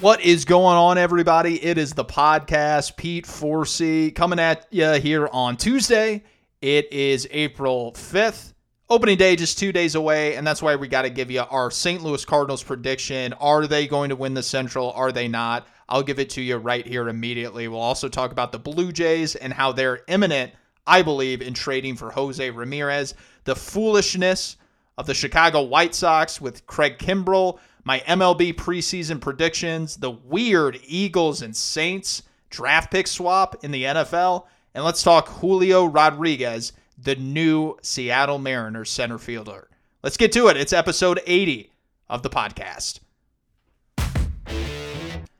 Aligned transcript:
What 0.00 0.22
is 0.22 0.46
going 0.46 0.78
on, 0.78 0.96
everybody? 0.96 1.62
It 1.62 1.76
is 1.76 1.92
the 1.92 2.06
podcast, 2.06 2.96
Pete 2.96 3.26
Forsey, 3.26 4.14
coming 4.14 4.38
at 4.38 4.66
you 4.70 4.92
here 4.92 5.28
on 5.30 5.58
Tuesday. 5.58 6.22
It 6.62 6.90
is 6.90 7.28
April 7.30 7.92
5th. 7.92 8.54
Opening 8.88 9.18
day 9.18 9.36
just 9.36 9.58
two 9.58 9.72
days 9.72 9.96
away, 9.96 10.36
and 10.36 10.46
that's 10.46 10.62
why 10.62 10.74
we 10.74 10.88
got 10.88 11.02
to 11.02 11.10
give 11.10 11.30
you 11.30 11.42
our 11.42 11.70
St. 11.70 12.02
Louis 12.02 12.24
Cardinals 12.24 12.62
prediction. 12.62 13.34
Are 13.34 13.66
they 13.66 13.86
going 13.86 14.08
to 14.08 14.16
win 14.16 14.32
the 14.32 14.42
Central? 14.42 14.90
Are 14.92 15.12
they 15.12 15.28
not? 15.28 15.66
I'll 15.86 16.02
give 16.02 16.18
it 16.18 16.30
to 16.30 16.40
you 16.40 16.56
right 16.56 16.86
here 16.86 17.10
immediately. 17.10 17.68
We'll 17.68 17.80
also 17.80 18.08
talk 18.08 18.32
about 18.32 18.52
the 18.52 18.58
Blue 18.58 18.92
Jays 18.92 19.36
and 19.36 19.52
how 19.52 19.70
they're 19.70 20.00
imminent, 20.08 20.52
I 20.86 21.02
believe, 21.02 21.42
in 21.42 21.52
trading 21.52 21.96
for 21.96 22.10
Jose 22.10 22.48
Ramirez, 22.48 23.12
the 23.44 23.54
foolishness 23.54 24.56
of 24.96 25.04
the 25.04 25.14
Chicago 25.14 25.60
White 25.60 25.94
Sox 25.94 26.40
with 26.40 26.66
Craig 26.66 26.96
Kimbrel 26.96 27.58
my 27.90 27.98
MLB 28.06 28.54
preseason 28.54 29.20
predictions, 29.20 29.96
the 29.96 30.12
weird 30.12 30.78
Eagles 30.86 31.42
and 31.42 31.56
Saints 31.56 32.22
draft 32.48 32.92
pick 32.92 33.08
swap 33.08 33.64
in 33.64 33.72
the 33.72 33.82
NFL, 33.82 34.46
and 34.74 34.84
let's 34.84 35.02
talk 35.02 35.26
Julio 35.26 35.86
Rodriguez, 35.86 36.72
the 36.96 37.16
new 37.16 37.76
Seattle 37.82 38.38
Mariners 38.38 38.90
center 38.90 39.18
fielder. 39.18 39.68
Let's 40.04 40.16
get 40.16 40.30
to 40.34 40.46
it. 40.46 40.56
It's 40.56 40.72
episode 40.72 41.20
80 41.26 41.72
of 42.08 42.22
the 42.22 42.30
podcast. 42.30 43.00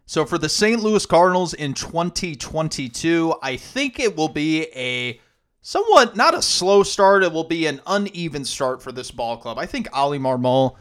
So, 0.06 0.27
for 0.27 0.36
the 0.36 0.48
St. 0.48 0.82
Louis 0.82 1.06
Cardinals 1.06 1.55
in 1.55 1.72
2022, 1.72 3.32
I 3.44 3.58
think 3.58 4.00
it 4.00 4.16
will 4.16 4.28
be 4.28 4.62
a 4.75 5.20
somewhat, 5.62 6.16
not 6.16 6.34
a 6.34 6.42
slow 6.42 6.82
start, 6.82 7.22
it 7.22 7.30
will 7.30 7.44
be 7.44 7.66
an 7.66 7.80
uneven 7.86 8.44
start 8.44 8.82
for 8.82 8.91
this 8.91 9.12
ball 9.12 9.36
club. 9.36 9.56
I 9.56 9.66
think 9.66 9.86
Oli 9.97 10.19
Marmol 10.19 10.75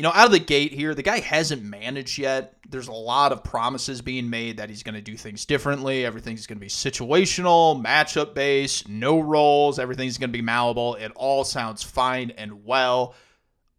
you 0.00 0.02
know, 0.02 0.12
out 0.14 0.24
of 0.24 0.32
the 0.32 0.38
gate 0.38 0.72
here, 0.72 0.94
the 0.94 1.02
guy 1.02 1.20
hasn't 1.20 1.62
managed 1.62 2.16
yet. 2.16 2.54
There's 2.66 2.88
a 2.88 2.92
lot 2.92 3.32
of 3.32 3.44
promises 3.44 4.00
being 4.00 4.30
made 4.30 4.56
that 4.56 4.70
he's 4.70 4.82
going 4.82 4.94
to 4.94 5.02
do 5.02 5.14
things 5.14 5.44
differently. 5.44 6.06
Everything's 6.06 6.46
going 6.46 6.56
to 6.56 6.64
be 6.64 6.70
situational, 6.70 7.84
matchup 7.84 8.32
based, 8.32 8.88
no 8.88 9.20
roles. 9.20 9.78
Everything's 9.78 10.16
going 10.16 10.30
to 10.30 10.32
be 10.32 10.40
malleable. 10.40 10.94
It 10.94 11.12
all 11.16 11.44
sounds 11.44 11.82
fine 11.82 12.30
and 12.38 12.64
well. 12.64 13.14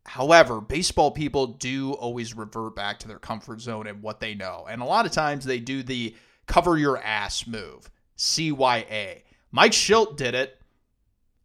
However, 0.05 0.61
baseball 0.61 1.09
people 1.09 1.47
do 1.47 1.94
always 1.94 2.38
revert 2.38 2.75
back 2.75 3.00
to 3.00 3.08
their 3.08 3.17
comfort 3.17 3.59
zone 3.59 3.88
and 3.88 4.03
what 4.03 4.19
they 4.19 4.35
know. 4.35 4.67
And 4.69 4.83
a 4.83 4.85
lot 4.85 5.08
of 5.08 5.11
times 5.11 5.44
they 5.44 5.58
do 5.58 5.81
the 5.81 6.16
cover 6.45 6.78
your 6.78 7.00
ass 7.00 7.47
move, 7.47 7.89
CYA. 8.16 9.23
Mike 9.52 9.72
Shildt 9.72 10.17
did 10.17 10.35
it. 10.35 10.61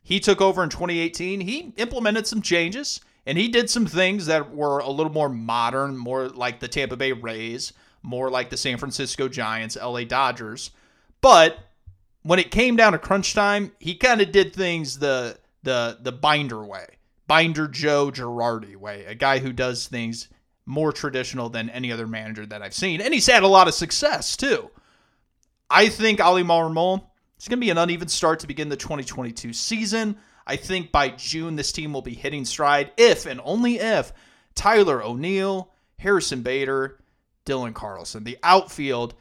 He 0.03 0.21
took 0.21 0.43
over 0.43 0.63
in 0.63 0.69
2018. 0.69 1.41
He 1.41 1.73
implemented 1.79 2.27
some 2.27 2.43
changes. 2.43 3.01
And 3.27 3.37
he 3.37 3.49
did 3.49 3.69
some 3.69 3.87
things 3.87 4.27
that 4.27 4.55
were 4.55 4.79
a 4.79 4.89
little 4.89 5.13
more 5.13 5.29
modern, 5.29 5.97
more 5.97 6.29
like 6.29 6.61
the 6.61 6.69
Tampa 6.69 6.97
Bay 6.97 7.13
Rays, 7.13 7.73
more 8.03 8.31
like 8.31 8.51
the 8.51 8.57
San 8.57 8.79
Francisco 8.79 9.29
Giants, 9.29 9.77
LA 9.77 10.05
Dodgers. 10.05 10.71
But 11.21 11.59
when 12.23 12.39
it 12.39 12.51
came 12.51 12.77
down 12.77 12.93
to 12.93 12.99
crunch 12.99 13.35
time, 13.35 13.73
he 13.81 13.97
kind 13.97 14.21
of 14.21 14.33
did 14.33 14.55
things 14.55 14.99
the 14.99 15.39
the 15.65 15.99
the 16.01 16.13
binder 16.13 16.65
way. 16.65 16.87
Binder 17.27 17.67
Joe 17.67 18.13
Girardi 18.13 18.77
way, 18.77 19.05
a 19.05 19.15
guy 19.15 19.41
who 19.41 19.53
does 19.53 19.89
things 19.89 20.29
more 20.65 20.93
traditional 20.93 21.49
than 21.49 21.71
any 21.71 21.91
other 21.91 22.07
manager 22.07 22.47
that 22.47 22.63
I've 22.63 22.75
seen. 22.75 23.01
And 23.01 23.13
he's 23.13 23.27
had 23.27 23.43
a 23.43 23.49
lot 23.49 23.69
of 23.69 23.75
success 23.75 24.37
too. 24.37 24.71
I 25.69 25.89
think 25.89 26.21
Oli 26.21 26.45
Marmol 26.45 27.05
is 27.39 27.49
going 27.49 27.59
to 27.59 27.65
be 27.65 27.71
an 27.71 27.79
uneven 27.79 28.09
start 28.09 28.41
to 28.41 28.47
begin 28.47 28.69
the 28.69 28.77
2022 28.77 29.53
season. 29.53 30.17
I 30.47 30.57
think 30.57 30.93
by 30.93 31.11
June, 31.11 31.57
this 31.57 31.73
team 31.73 31.93
will 31.93 32.03
be 32.03 32.15
hitting 32.15 32.45
stride 32.45 32.93
if 32.97 33.27
and 33.27 33.41
only 33.45 33.79
if 33.79 34.13
Tyler 34.55 35.03
O'Neill, 35.03 35.73
Harrison 35.99 36.43
Bader, 36.43 36.99
Dylan 37.45 37.75
Carlson, 37.75 38.25
the 38.25 38.39
outfield 38.43 39.15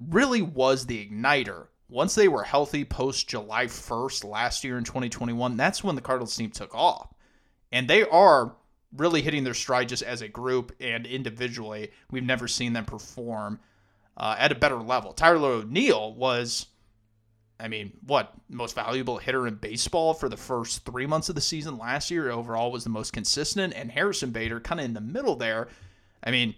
really 0.00 0.42
was 0.42 0.86
the 0.86 1.06
igniter. 1.06 1.68
Once 1.88 2.14
they 2.14 2.28
were 2.28 2.42
healthy 2.42 2.84
post 2.84 3.28
July 3.28 3.66
1st 3.66 4.24
last 4.24 4.64
year 4.64 4.78
in 4.78 4.84
2021, 4.84 5.56
that's 5.56 5.84
when 5.84 5.94
the 5.94 6.00
Cardinals 6.00 6.36
team 6.36 6.50
took 6.50 6.74
off. 6.74 7.12
And 7.70 7.88
they 7.88 8.04
are 8.04 8.56
really 8.96 9.22
hitting 9.22 9.44
their 9.44 9.54
stride 9.54 9.88
just 9.88 10.02
as 10.02 10.22
a 10.22 10.28
group 10.28 10.72
and 10.80 11.06
individually. 11.06 11.90
We've 12.10 12.22
never 12.22 12.48
seen 12.48 12.72
them 12.72 12.84
perform 12.84 13.60
uh, 14.16 14.36
at 14.38 14.52
a 14.52 14.56
better 14.56 14.80
level. 14.80 15.12
Tyler 15.12 15.50
O'Neill 15.50 16.14
was 16.14 16.66
I 17.58 17.68
mean, 17.68 17.92
what 18.06 18.32
most 18.48 18.74
valuable 18.74 19.18
hitter 19.18 19.46
in 19.46 19.54
baseball 19.54 20.12
for 20.12 20.28
the 20.28 20.36
first 20.36 20.84
three 20.84 21.06
months 21.06 21.28
of 21.28 21.34
the 21.34 21.40
season 21.40 21.78
last 21.78 22.10
year 22.10 22.30
overall 22.30 22.72
was 22.72 22.84
the 22.84 22.90
most 22.90 23.12
consistent, 23.12 23.74
and 23.74 23.90
Harrison 23.90 24.30
Bader 24.30 24.60
kind 24.60 24.80
of 24.80 24.86
in 24.86 24.94
the 24.94 25.00
middle 25.00 25.36
there. 25.36 25.68
I 26.22 26.30
mean, 26.30 26.54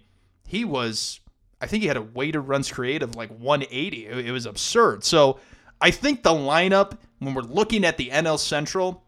he 0.47 0.65
was. 0.65 1.19
I 1.59 1.67
think 1.67 1.81
he 1.81 1.87
had 1.87 1.97
a 1.97 2.01
weighted 2.01 2.47
runs 2.47 2.71
created 2.71 3.15
like 3.15 3.29
180. 3.29 4.05
It, 4.05 4.27
it 4.27 4.31
was 4.31 4.45
absurd. 4.45 5.03
So 5.03 5.39
I 5.81 5.91
think 5.91 6.23
the 6.23 6.29
lineup 6.31 6.97
when 7.19 7.33
we're 7.33 7.41
looking 7.41 7.83
at 7.83 7.97
the 7.97 8.09
NL 8.09 8.39
Central, 8.39 9.03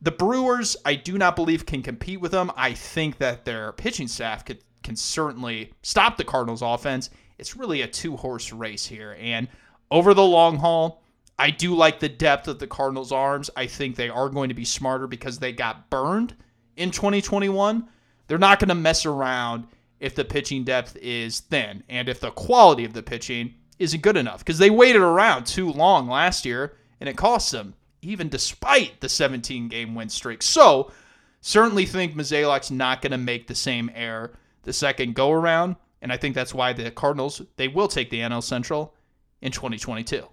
the 0.00 0.12
Brewers, 0.12 0.76
I 0.84 0.94
do 0.94 1.18
not 1.18 1.36
believe 1.36 1.66
can 1.66 1.82
compete 1.82 2.20
with 2.20 2.32
them. 2.32 2.50
I 2.56 2.74
think 2.74 3.18
that 3.18 3.44
their 3.44 3.72
pitching 3.72 4.08
staff 4.08 4.44
could 4.44 4.58
can 4.82 4.96
certainly 4.96 5.72
stop 5.82 6.16
the 6.16 6.24
Cardinals 6.24 6.62
offense. 6.62 7.10
It's 7.38 7.56
really 7.56 7.82
a 7.82 7.86
two 7.86 8.16
horse 8.16 8.52
race 8.52 8.86
here. 8.86 9.16
And 9.20 9.48
over 9.90 10.14
the 10.14 10.24
long 10.24 10.56
haul, 10.56 11.02
I 11.40 11.48
do 11.48 11.74
like 11.74 12.00
the 12.00 12.08
depth 12.10 12.48
of 12.48 12.58
the 12.58 12.66
Cardinals' 12.66 13.12
arms. 13.12 13.48
I 13.56 13.66
think 13.66 13.96
they 13.96 14.10
are 14.10 14.28
going 14.28 14.50
to 14.50 14.54
be 14.54 14.66
smarter 14.66 15.06
because 15.06 15.38
they 15.38 15.52
got 15.52 15.88
burned 15.88 16.34
in 16.76 16.90
2021. 16.90 17.88
They're 18.26 18.36
not 18.36 18.58
going 18.58 18.68
to 18.68 18.74
mess 18.74 19.06
around 19.06 19.66
if 20.00 20.14
the 20.14 20.26
pitching 20.26 20.64
depth 20.64 20.98
is 20.98 21.40
thin 21.40 21.82
and 21.88 22.10
if 22.10 22.20
the 22.20 22.30
quality 22.30 22.84
of 22.84 22.92
the 22.92 23.02
pitching 23.02 23.54
isn't 23.78 24.02
good 24.02 24.18
enough 24.18 24.40
because 24.40 24.58
they 24.58 24.68
waited 24.68 25.00
around 25.00 25.46
too 25.46 25.72
long 25.72 26.08
last 26.08 26.44
year 26.44 26.76
and 27.00 27.08
it 27.08 27.16
cost 27.16 27.52
them, 27.52 27.72
even 28.02 28.28
despite 28.28 29.00
the 29.00 29.08
17 29.08 29.68
game 29.68 29.94
win 29.94 30.10
streak. 30.10 30.42
So, 30.42 30.92
certainly 31.40 31.86
think 31.86 32.14
Mozeliak's 32.14 32.70
not 32.70 33.00
going 33.00 33.12
to 33.12 33.18
make 33.18 33.46
the 33.46 33.54
same 33.54 33.90
error 33.94 34.34
the 34.64 34.74
second 34.74 35.14
go 35.14 35.30
around. 35.32 35.76
And 36.02 36.12
I 36.12 36.18
think 36.18 36.34
that's 36.34 36.52
why 36.52 36.74
the 36.74 36.90
Cardinals, 36.90 37.40
they 37.56 37.68
will 37.68 37.88
take 37.88 38.10
the 38.10 38.20
NL 38.20 38.42
Central 38.42 38.94
in 39.40 39.52
2022. 39.52 40.28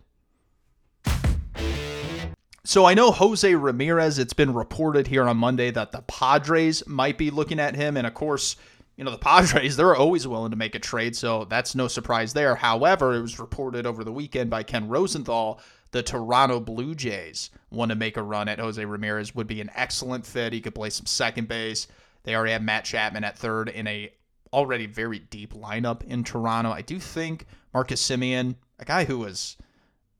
So 2.68 2.84
I 2.84 2.96
know 2.96 3.12
Jose 3.12 3.56
Ramirez, 3.56 4.20
it's 4.20 4.34
been 4.34 4.54
reported 4.54 5.08
here 5.08 5.24
on 5.24 5.38
Monday 5.38 5.72
that 5.72 5.94
the 5.94 6.02
Padres 6.02 6.86
might 6.86 7.18
be 7.18 7.32
looking 7.32 7.62
at 7.62 7.78
him. 7.78 7.96
And 7.96 8.06
of 8.06 8.14
course, 8.14 8.58
you 8.98 9.06
know, 9.06 9.12
the 9.12 9.18
Padres, 9.20 9.78
they're 9.78 9.96
always 9.96 10.28
willing 10.28 10.52
to 10.52 10.58
make 10.58 10.76
a 10.76 10.80
trade, 10.80 11.16
so 11.16 11.46
that's 11.46 11.76
no 11.76 11.88
surprise 11.88 12.34
there. 12.34 12.56
However, 12.56 13.16
it 13.16 13.22
was 13.22 13.40
reported 13.40 13.86
over 13.86 14.04
the 14.04 14.12
weekend 14.12 14.50
by 14.50 14.64
Ken 14.64 14.90
Rosenthal 14.90 15.62
the 15.92 16.04
Toronto 16.04 16.60
Blue 16.60 16.94
Jays 16.94 17.52
want 17.72 17.92
to 17.92 17.96
make 17.96 18.18
a 18.18 18.22
run 18.22 18.50
at 18.50 18.60
Jose 18.60 18.84
Ramirez 18.84 19.34
would 19.34 19.48
be 19.48 19.62
an 19.62 19.72
excellent 19.74 20.26
fit. 20.26 20.52
He 20.52 20.60
could 20.60 20.76
play 20.76 20.90
some 20.90 21.06
second 21.06 21.48
base. 21.48 21.88
They 22.24 22.36
already 22.36 22.52
have 22.52 22.62
Matt 22.62 22.84
Chapman 22.84 23.24
at 23.24 23.38
third 23.38 23.70
in 23.70 23.88
a 23.88 24.12
already 24.52 24.88
very 24.88 25.20
deep 25.20 25.54
lineup 25.54 26.04
in 26.04 26.26
Toronto. 26.26 26.72
I 26.72 26.82
do 26.82 27.00
think 27.00 27.46
Marcus 27.74 28.06
Semien, 28.06 28.56
a 28.78 28.84
guy 28.84 29.06
who 29.06 29.20
was 29.20 29.56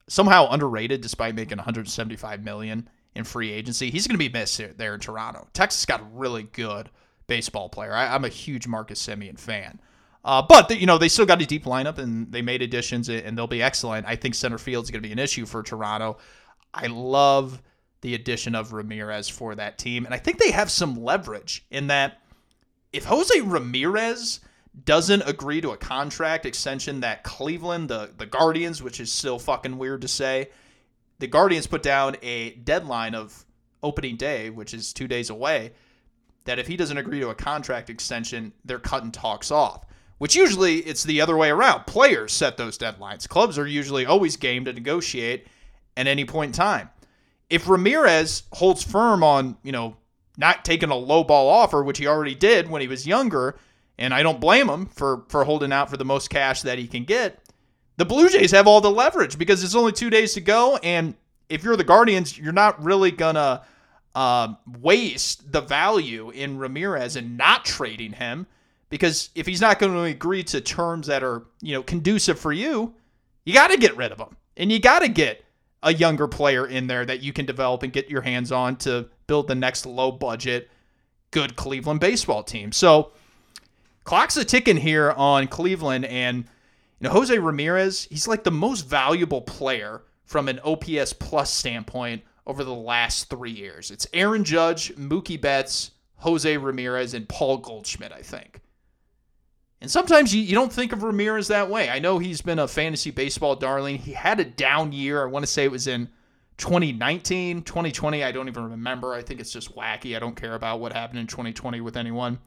somehow 0.08 0.48
underrated 0.50 1.02
despite 1.02 1.36
making 1.36 1.58
175 1.58 2.44
million 2.44 2.90
in 3.16 3.24
free 3.24 3.52
agency. 3.52 3.90
He's 3.90 4.08
going 4.08 4.16
to 4.16 4.30
be 4.30 4.30
missed 4.30 4.62
there 4.78 4.94
in 4.94 5.00
Toronto. 5.00 5.48
Texas 5.54 5.86
got 5.86 6.02
a 6.02 6.06
really 6.14 6.44
good 6.44 6.90
baseball 7.28 7.70
player. 7.70 7.94
I, 7.94 8.16
am 8.16 8.26
a 8.26 8.30
huge 8.30 8.68
Marcus 8.68 9.06
Semien 9.06 9.40
fan. 9.40 9.82
Uh, 10.24 10.42
but 10.42 10.68
the, 10.68 10.78
you 10.78 10.86
know 10.86 10.98
they 10.98 11.08
still 11.08 11.26
got 11.26 11.42
a 11.42 11.46
deep 11.46 11.66
lineup 11.66 11.98
and 11.98 12.32
they 12.32 12.42
made 12.42 12.62
additions 12.62 13.08
and 13.10 13.38
they'll 13.38 13.48
be 13.48 13.62
excellent. 13.62 14.06
I 14.06 14.16
think 14.16 14.36
center 14.36 14.58
field 14.58 14.84
is 14.84 14.92
going 14.92 15.02
to 15.02 15.08
be 15.08 15.14
an 15.14 15.20
issue 15.20 15.46
for 15.46 15.64
Toronto. 15.64 16.18
I 16.74 16.88
love 16.88 17.62
the 18.02 18.14
addition 18.14 18.54
of 18.54 18.74
Ramirez 18.74 19.30
for 19.30 19.56
that 19.56 19.78
team, 19.78 20.06
and 20.06 20.14
I 20.14 20.18
think 20.18 20.38
they 20.38 20.52
have 20.52 20.70
some 20.70 21.02
leverage 21.02 21.66
in 21.72 21.88
that 21.88 22.22
if 22.92 23.06
Jose 23.06 23.40
Ramirez 23.42 24.42
doesn't 24.86 25.24
agree 25.24 25.62
to 25.62 25.72
a 25.72 25.78
contract 25.78 26.46
extension 26.46 27.00
that 27.00 27.24
Cleveland, 27.24 27.90
the, 27.90 28.12
the 28.18 28.26
Guardians, 28.26 28.84
which 28.84 29.00
is 29.00 29.12
still 29.12 29.40
fucking 29.40 29.78
weird 29.78 30.02
to 30.02 30.08
say, 30.08 30.50
the 31.20 31.28
Guardians 31.28 31.68
put 31.68 31.82
down 31.82 32.16
a 32.22 32.52
deadline 32.52 33.16
of 33.16 33.46
opening 33.82 34.18
day, 34.18 34.50
which 34.50 34.74
is 34.74 34.94
two 34.94 35.08
days 35.08 35.30
away, 35.30 35.72
that 36.46 36.60
if 36.60 36.68
he 36.68 36.78
doesn't 36.78 36.98
agree 36.98 37.20
to 37.20 37.30
a 37.30 37.36
contract 37.36 37.90
extension, 37.90 38.54
they're 38.66 38.80
cutting 38.80 39.12
talks 39.12 39.52
off. 39.52 39.84
Which 40.20 40.36
usually 40.36 40.78
it's 40.78 41.04
the 41.04 41.22
other 41.22 41.38
way 41.38 41.50
around. 41.50 41.86
Players 41.86 42.34
set 42.34 42.58
those 42.58 42.78
deadlines. 42.78 43.28
Clubs 43.28 43.58
are 43.60 43.68
usually 43.68 44.06
always 44.06 44.36
game 44.36 44.66
to 44.66 44.74
negotiate 44.74 45.48
at 45.96 46.08
any 46.08 46.26
point 46.26 46.50
in 46.50 46.54
time. 46.54 46.90
If 47.50 47.70
Ramirez 47.70 48.44
holds 48.52 48.84
firm 48.84 49.24
on, 49.24 49.58
you 49.64 49.72
know, 49.72 49.98
not 50.38 50.66
taking 50.66 50.90
a 50.90 50.96
low 50.96 51.24
ball 51.24 51.50
offer, 51.50 51.84
which 51.84 52.00
he 52.00 52.08
already 52.08 52.36
did 52.36 52.70
when 52.70 52.82
he 52.82 52.88
was 52.88 53.06
younger, 53.06 53.60
and 53.98 54.14
I 54.14 54.24
don't 54.24 54.40
blame 54.40 54.70
him 54.70 54.88
for 54.88 55.26
for 55.30 55.44
holding 55.44 55.72
out 55.72 55.90
for 55.90 55.98
the 55.98 56.06
most 56.06 56.30
cash 56.30 56.62
that 56.62 56.78
he 56.78 56.88
can 56.88 57.04
get. 57.04 57.40
The 57.98 58.06
Blue 58.06 58.30
Jays 58.30 58.52
have 58.52 58.68
all 58.68 58.82
the 58.82 58.92
leverage 58.92 59.38
because 59.38 59.64
it's 59.64 59.76
only 59.76 59.92
two 59.92 60.10
days 60.10 60.34
to 60.34 60.42
go, 60.42 60.78
and 60.78 61.16
if 61.50 61.64
you're 61.64 61.76
the 61.76 61.84
Guardians, 61.84 62.38
you're 62.38 62.54
not 62.54 62.84
really 62.84 63.12
gonna 63.12 63.64
uh, 64.18 64.56
waste 64.80 65.52
the 65.52 65.62
value 65.62 66.32
in 66.32 66.58
Ramirez 66.58 67.16
and 67.16 67.38
not 67.38 67.66
trading 67.66 68.14
him 68.14 68.48
because 68.90 69.30
if 69.36 69.46
he's 69.46 69.62
not 69.62 69.80
going 69.80 69.94
to 69.94 70.02
agree 70.02 70.44
to 70.44 70.62
terms 70.62 71.08
that 71.08 71.24
are, 71.24 71.44
you 71.62 71.74
know, 71.74 71.84
conducive 71.84 72.40
for 72.40 72.54
you, 72.54 72.96
you 73.46 73.54
got 73.54 73.68
to 73.68 73.78
get 73.78 73.96
rid 73.98 74.12
of 74.12 74.20
him. 74.20 74.36
And 74.56 74.72
you 74.72 74.80
got 74.80 75.00
to 75.00 75.08
get 75.08 75.44
a 75.84 75.94
younger 75.94 76.28
player 76.28 76.66
in 76.66 76.88
there 76.88 77.06
that 77.06 77.22
you 77.22 77.32
can 77.32 77.46
develop 77.46 77.84
and 77.84 77.94
get 77.94 78.10
your 78.10 78.22
hands 78.22 78.52
on 78.52 78.78
to 78.78 79.08
build 79.28 79.48
the 79.48 79.56
next 79.56 79.86
low 79.86 80.12
budget 80.12 80.70
good 81.32 81.56
Cleveland 81.56 82.00
baseball 82.00 82.42
team. 82.42 82.72
So 82.72 83.12
clock's 84.08 84.38
a 84.38 84.46
ticking 84.46 84.78
here 84.78 85.12
on 85.18 85.48
Cleveland 85.48 86.06
and 86.06 86.38
you 86.38 86.46
know 87.02 87.10
Jose 87.10 87.38
Ramirez, 87.38 88.08
he's 88.10 88.26
like 88.26 88.46
the 88.46 88.52
most 88.52 88.88
valuable 88.88 89.42
player 89.42 90.02
from 90.24 90.48
an 90.48 90.62
OPS 90.62 91.12
plus 91.12 91.52
standpoint 91.52 92.24
over 92.46 92.64
the 92.64 92.74
last 92.74 93.30
3 93.30 93.52
years. 93.52 93.92
It's 93.92 94.08
Aaron 94.14 94.46
Judge, 94.46 94.96
Mookie 94.96 95.40
Betts, 95.40 95.92
Jose 96.16 96.58
Ramirez 96.58 97.14
and 97.14 97.28
Paul 97.28 97.58
Goldschmidt, 97.58 98.14
I 98.14 98.22
think. 98.22 98.62
And 99.82 99.92
sometimes 99.92 100.34
you, 100.34 100.42
you 100.42 100.56
don't 100.56 100.72
think 100.72 100.94
of 100.94 101.04
Ramirez 101.04 101.50
that 101.50 101.70
way. 101.70 101.90
I 101.90 102.00
know 102.00 102.18
he's 102.18 102.42
been 102.42 102.60
a 102.60 102.68
fantasy 102.68 103.12
baseball 103.12 103.58
darling. 103.58 103.98
He 103.98 104.14
had 104.14 104.40
a 104.40 104.46
down 104.46 104.94
year. 104.94 105.22
I 105.22 105.26
want 105.26 105.44
to 105.44 105.52
say 105.52 105.66
it 105.66 105.72
was 105.72 105.86
in 105.86 106.08
2019, 106.60 107.62
2020. 107.64 108.24
I 108.24 108.32
don't 108.32 108.48
even 108.48 108.72
remember. 108.72 109.14
I 109.14 109.22
think 109.22 109.42
it's 109.42 109.52
just 109.52 109.76
wacky. 109.76 110.16
I 110.16 110.20
don't 110.20 110.38
care 110.38 110.56
about 110.56 110.80
what 110.80 110.94
happened 110.94 111.20
in 111.20 111.28
2020 111.28 111.82
with 111.82 111.98
anyone. 111.98 112.40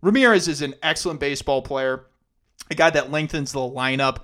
Ramirez 0.00 0.48
is 0.48 0.62
an 0.62 0.74
excellent 0.82 1.20
baseball 1.20 1.62
player, 1.62 2.06
a 2.70 2.74
guy 2.74 2.90
that 2.90 3.10
lengthens 3.10 3.52
the 3.52 3.58
lineup, 3.60 4.18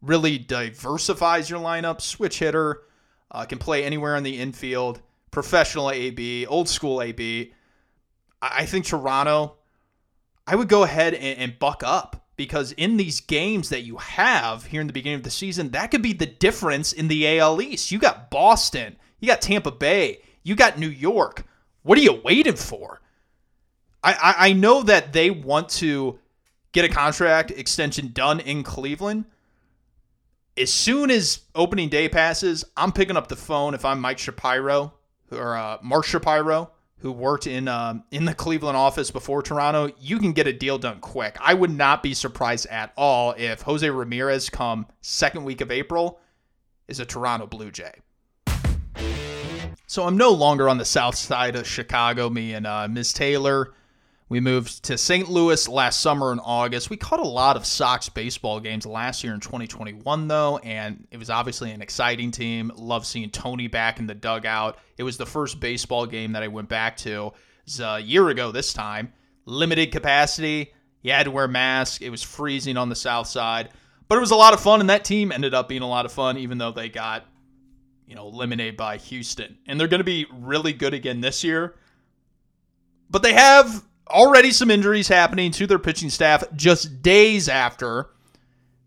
really 0.00 0.38
diversifies 0.38 1.50
your 1.50 1.60
lineup, 1.60 2.00
switch 2.00 2.38
hitter, 2.38 2.82
uh, 3.30 3.44
can 3.44 3.58
play 3.58 3.84
anywhere 3.84 4.16
in 4.16 4.22
the 4.22 4.38
infield, 4.38 5.00
professional 5.30 5.90
AB, 5.90 6.46
old 6.46 6.68
school 6.68 7.02
AB. 7.02 7.52
I 8.40 8.66
think 8.66 8.86
Toronto 8.86 9.58
I 10.48 10.54
would 10.54 10.68
go 10.68 10.82
ahead 10.82 11.12
and, 11.12 11.38
and 11.38 11.58
buck 11.58 11.82
up 11.84 12.24
because 12.36 12.72
in 12.72 12.96
these 12.96 13.20
games 13.20 13.68
that 13.68 13.82
you 13.82 13.98
have 13.98 14.64
here 14.64 14.80
in 14.80 14.86
the 14.86 14.94
beginning 14.94 15.18
of 15.18 15.22
the 15.22 15.30
season, 15.30 15.72
that 15.72 15.90
could 15.90 16.00
be 16.00 16.14
the 16.14 16.24
difference 16.24 16.94
in 16.94 17.08
the 17.08 17.38
AL 17.38 17.60
East. 17.60 17.92
You 17.92 17.98
got 17.98 18.30
Boston, 18.30 18.96
you 19.20 19.28
got 19.28 19.42
Tampa 19.42 19.70
Bay, 19.70 20.22
you 20.42 20.56
got 20.56 20.78
New 20.78 20.88
York. 20.88 21.44
What 21.82 21.98
are 21.98 22.00
you 22.00 22.22
waiting 22.24 22.56
for? 22.56 23.02
I, 24.12 24.34
I, 24.48 24.52
know 24.52 24.82
that 24.82 25.12
they 25.12 25.30
want 25.30 25.68
to 25.70 26.18
get 26.72 26.84
a 26.84 26.88
contract 26.88 27.50
extension 27.50 28.12
done 28.12 28.40
in 28.40 28.62
Cleveland. 28.62 29.24
As 30.56 30.72
soon 30.72 31.10
as 31.10 31.40
opening 31.54 31.88
day 31.88 32.08
passes, 32.08 32.64
I'm 32.76 32.92
picking 32.92 33.16
up 33.16 33.28
the 33.28 33.36
phone 33.36 33.74
if 33.74 33.84
I'm 33.84 34.00
Mike 34.00 34.18
Shapiro 34.18 34.92
or 35.30 35.56
uh, 35.56 35.78
Mark 35.82 36.04
Shapiro 36.04 36.70
who 36.98 37.12
worked 37.12 37.46
in 37.46 37.68
um, 37.68 38.04
in 38.10 38.24
the 38.24 38.34
Cleveland 38.34 38.76
office 38.76 39.10
before 39.10 39.42
Toronto, 39.42 39.92
you 40.00 40.18
can 40.18 40.32
get 40.32 40.46
a 40.46 40.52
deal 40.52 40.78
done 40.78 41.00
quick. 41.00 41.36
I 41.40 41.54
would 41.54 41.70
not 41.70 42.02
be 42.02 42.12
surprised 42.12 42.66
at 42.66 42.92
all 42.96 43.34
if 43.36 43.62
Jose 43.62 43.88
Ramirez 43.88 44.50
come 44.50 44.86
second 45.00 45.44
week 45.44 45.60
of 45.60 45.70
April 45.70 46.18
is 46.88 47.00
a 47.00 47.06
Toronto 47.06 47.46
Blue 47.46 47.70
Jay. 47.70 47.92
So 49.86 50.04
I'm 50.04 50.16
no 50.16 50.30
longer 50.30 50.68
on 50.68 50.76
the 50.76 50.84
south 50.84 51.14
side 51.14 51.56
of 51.56 51.66
Chicago. 51.66 52.28
Me 52.28 52.52
and 52.54 52.66
uh, 52.66 52.88
Ms. 52.88 53.12
Taylor 53.12 53.72
we 54.28 54.40
moved 54.40 54.84
to 54.84 54.98
St. 54.98 55.30
Louis 55.30 55.68
last 55.68 56.00
summer 56.00 56.32
in 56.32 56.38
August. 56.40 56.90
We 56.90 56.98
caught 56.98 57.20
a 57.20 57.26
lot 57.26 57.56
of 57.56 57.64
Sox 57.64 58.10
baseball 58.10 58.60
games 58.60 58.84
last 58.84 59.24
year 59.24 59.32
in 59.32 59.40
2021, 59.40 60.28
though, 60.28 60.58
and 60.58 61.06
it 61.10 61.16
was 61.16 61.30
obviously 61.30 61.70
an 61.70 61.80
exciting 61.80 62.30
team. 62.30 62.70
Love 62.76 63.06
seeing 63.06 63.30
Tony 63.30 63.68
back 63.68 63.98
in 63.98 64.06
the 64.06 64.14
dugout. 64.14 64.78
It 64.98 65.02
was 65.02 65.16
the 65.16 65.24
first 65.24 65.60
baseball 65.60 66.04
game 66.04 66.32
that 66.32 66.42
I 66.42 66.48
went 66.48 66.68
back 66.68 66.96
to. 66.98 67.32
A 67.80 68.00
year 68.00 68.28
ago 68.28 68.52
this 68.52 68.72
time. 68.72 69.12
Limited 69.46 69.92
capacity. 69.92 70.72
You 71.00 71.12
had 71.12 71.24
to 71.24 71.30
wear 71.30 71.48
masks. 71.48 72.02
It 72.02 72.10
was 72.10 72.22
freezing 72.22 72.76
on 72.76 72.90
the 72.90 72.96
south 72.96 73.28
side. 73.28 73.70
But 74.08 74.16
it 74.16 74.20
was 74.20 74.30
a 74.30 74.36
lot 74.36 74.52
of 74.52 74.60
fun, 74.60 74.80
and 74.80 74.90
that 74.90 75.04
team 75.04 75.32
ended 75.32 75.54
up 75.54 75.68
being 75.68 75.82
a 75.82 75.88
lot 75.88 76.04
of 76.04 76.12
fun, 76.12 76.38
even 76.38 76.58
though 76.58 76.72
they 76.72 76.88
got, 76.88 77.24
you 78.06 78.14
know, 78.14 78.26
eliminated 78.28 78.76
by 78.76 78.98
Houston. 78.98 79.56
And 79.66 79.78
they're 79.78 79.88
going 79.88 80.00
to 80.00 80.04
be 80.04 80.26
really 80.32 80.72
good 80.72 80.92
again 80.92 81.20
this 81.20 81.44
year. 81.44 81.76
But 83.10 83.22
they 83.22 83.32
have 83.32 83.84
already 84.10 84.50
some 84.50 84.70
injuries 84.70 85.08
happening 85.08 85.50
to 85.52 85.66
their 85.66 85.78
pitching 85.78 86.10
staff 86.10 86.44
just 86.54 87.02
days 87.02 87.48
after 87.48 88.10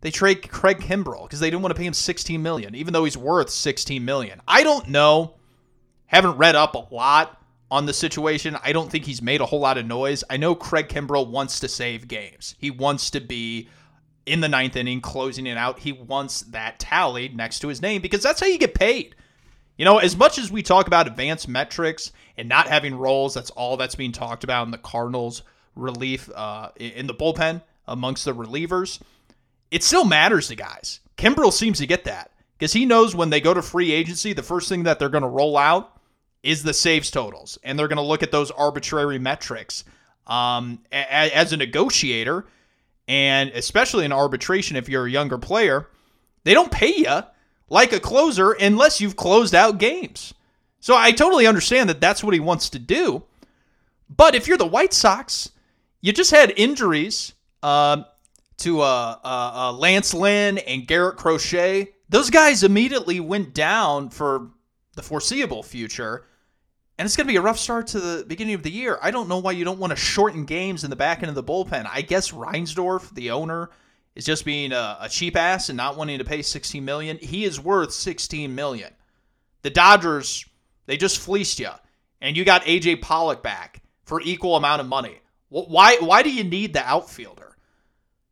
they 0.02 0.12
trade 0.12 0.50
Craig 0.50 0.80
Kimbrel 0.80 1.24
because 1.24 1.40
they 1.40 1.50
didn't 1.50 1.62
want 1.62 1.76
to 1.76 1.80
pay 1.80 1.86
him 1.86 1.94
16 1.94 2.42
million, 2.42 2.76
even 2.76 2.94
though 2.94 3.04
he's 3.04 3.18
worth 3.18 3.50
16 3.50 4.04
million. 4.04 4.42
I 4.48 4.64
don't 4.64 4.90
know. 4.90 5.36
Haven't 6.08 6.38
read 6.38 6.56
up 6.56 6.76
a 6.76 6.94
lot 6.94 7.42
on 7.70 7.86
the 7.86 7.94
situation. 7.94 8.58
I 8.64 8.74
don't 8.74 8.92
think 8.92 9.06
he's 9.06 9.22
made 9.22 9.42
a 9.42 9.46
whole 9.46 9.60
lot 9.60 9.78
of 9.78 9.86
noise. 9.86 10.24
I 10.30 10.38
know 10.38 10.56
Craig 10.56 10.90
Kimbrel 10.90 11.30
wants 11.30 11.60
to 11.62 11.68
save 11.68 12.08
games. 12.08 12.56
He 12.58 12.72
wants 12.72 13.12
to 13.12 13.22
be 13.22 13.70
in 14.26 14.42
the 14.42 14.50
ninth 14.50 14.76
inning, 14.76 15.02
closing 15.02 15.48
it 15.48 15.58
out. 15.58 15.80
He 15.80 15.94
wants 15.94 16.42
that 16.42 16.80
tally 16.80 17.30
next 17.30 17.60
to 17.60 17.68
his 17.68 17.82
name 17.82 18.02
because 18.02 18.24
that's 18.24 18.40
how 18.40 18.48
you 18.48 18.58
get 18.58 18.74
paid. 18.74 19.16
You 19.82 19.86
know, 19.86 19.98
as 19.98 20.16
much 20.16 20.38
as 20.38 20.52
we 20.52 20.62
talk 20.62 20.86
about 20.86 21.08
advanced 21.08 21.48
metrics 21.48 22.12
and 22.38 22.48
not 22.48 22.68
having 22.68 22.94
roles, 22.94 23.34
that's 23.34 23.50
all 23.50 23.78
that's 23.78 23.96
being 23.96 24.12
talked 24.12 24.44
about 24.44 24.68
in 24.68 24.70
the 24.70 24.78
Cardinals' 24.78 25.42
relief 25.76 26.30
uh, 26.36 26.70
in 26.76 27.08
the 27.08 27.16
bullpen 27.16 27.64
amongst 27.88 28.26
the 28.26 28.32
relievers. 28.32 29.02
It 29.72 29.82
still 29.82 30.06
matters 30.06 30.50
to 30.50 30.56
guys. 30.56 31.00
Kimbrel 31.18 31.52
seems 31.52 31.80
to 31.80 31.88
get 31.88 32.04
that 32.04 32.30
because 32.60 32.74
he 32.74 32.86
knows 32.86 33.16
when 33.16 33.32
they 33.32 33.42
go 33.42 33.56
to 33.56 33.64
free 33.64 33.92
agency, 33.92 34.34
the 34.34 34.44
first 34.44 34.70
thing 34.70 34.84
that 34.84 35.00
they're 35.00 35.10
going 35.10 35.24
to 35.24 35.28
roll 35.28 35.58
out 35.58 36.00
is 36.44 36.62
the 36.62 36.76
saves 36.76 37.10
totals, 37.10 37.58
and 37.64 37.80
they're 37.80 37.88
going 37.88 37.98
to 37.98 38.04
look 38.04 38.22
at 38.22 38.32
those 38.32 38.52
arbitrary 38.52 39.18
metrics. 39.18 39.84
Um, 40.28 40.84
as 40.92 41.54
a 41.54 41.58
negotiator, 41.58 42.46
and 43.08 43.50
especially 43.50 44.06
in 44.06 44.14
arbitration, 44.14 44.76
if 44.76 44.90
you're 44.90 45.08
a 45.08 45.10
younger 45.10 45.40
player, 45.40 45.88
they 46.44 46.54
don't 46.54 46.72
pay 46.72 46.98
you 46.98 47.24
like 47.72 47.94
a 47.94 48.00
closer 48.02 48.52
unless 48.52 49.00
you've 49.00 49.16
closed 49.16 49.56
out 49.56 49.78
games. 49.78 50.34
So 50.82 50.96
I 50.96 51.12
totally 51.12 51.48
understand 51.48 51.90
that 51.90 52.02
that's 52.02 52.24
what 52.24 52.34
he 52.34 52.40
wants 52.40 52.70
to 52.72 52.80
do. 52.80 53.24
But 54.10 54.36
if 54.36 54.46
you're 54.46 54.58
the 54.58 54.68
White 54.68 54.94
Sox, 54.94 55.52
you 56.02 56.12
just 56.12 56.32
had 56.32 56.54
injuries 56.58 57.34
uh, 57.64 58.04
to 58.58 58.82
uh, 58.82 59.16
uh, 59.24 59.72
Lance 59.72 60.14
Lynn 60.14 60.58
and 60.58 60.86
Garrett 60.86 61.16
Crochet. 61.16 61.94
Those 62.10 62.30
guys 62.30 62.64
immediately 62.64 63.22
went 63.22 63.54
down 63.54 64.10
for 64.10 64.50
the 64.96 65.02
foreseeable 65.02 65.64
future. 65.64 66.26
And 66.98 67.06
it's 67.06 67.16
going 67.16 67.26
to 67.26 67.32
be 67.32 67.38
a 67.38 67.42
rough 67.42 67.58
start 67.58 67.88
to 67.88 68.02
the 68.02 68.26
beginning 68.28 68.54
of 68.54 68.64
the 68.64 68.70
year. 68.70 69.00
I 69.02 69.12
don't 69.12 69.30
know 69.30 69.40
why 69.40 69.54
you 69.54 69.64
don't 69.64 69.80
want 69.80 69.92
to 69.92 69.96
shorten 69.96 70.44
games 70.44 70.84
in 70.84 70.90
the 70.90 70.98
back 70.98 71.20
end 71.20 71.30
of 71.30 71.36
the 71.36 71.44
bullpen. 71.44 71.90
I 71.90 72.02
guess 72.02 72.32
Reinsdorf, 72.32 73.16
the 73.16 73.32
owner, 73.32 73.70
is 74.16 74.26
just 74.26 74.46
being 74.46 74.72
a, 74.72 74.98
a 75.02 75.10
cheap 75.10 75.36
ass 75.36 75.70
and 75.70 75.78
not 75.78 75.98
wanting 75.98 76.18
to 76.18 76.26
pay 76.26 76.42
16 76.42 76.84
million. 76.84 77.18
He 77.18 77.46
is 77.46 77.60
worth 77.60 77.94
16 77.94 78.54
million. 78.54 78.94
The 79.62 79.70
Dodgers, 79.70 80.46
they 80.86 80.98
just 80.98 81.20
fleeced 81.20 81.60
you, 81.60 81.70
and 82.20 82.36
you 82.36 82.44
got 82.44 82.64
AJ 82.64 83.02
Pollock 83.02 83.44
back 83.44 83.82
for 84.04 84.22
equal 84.22 84.56
amount 84.56 84.82
of 84.82 84.88
money. 84.88 85.20
Why? 85.50 85.98
Why 85.98 86.24
do 86.24 86.32
you 86.32 86.44
need 86.44 86.74
the 86.74 86.86
outfielder? 86.86 87.58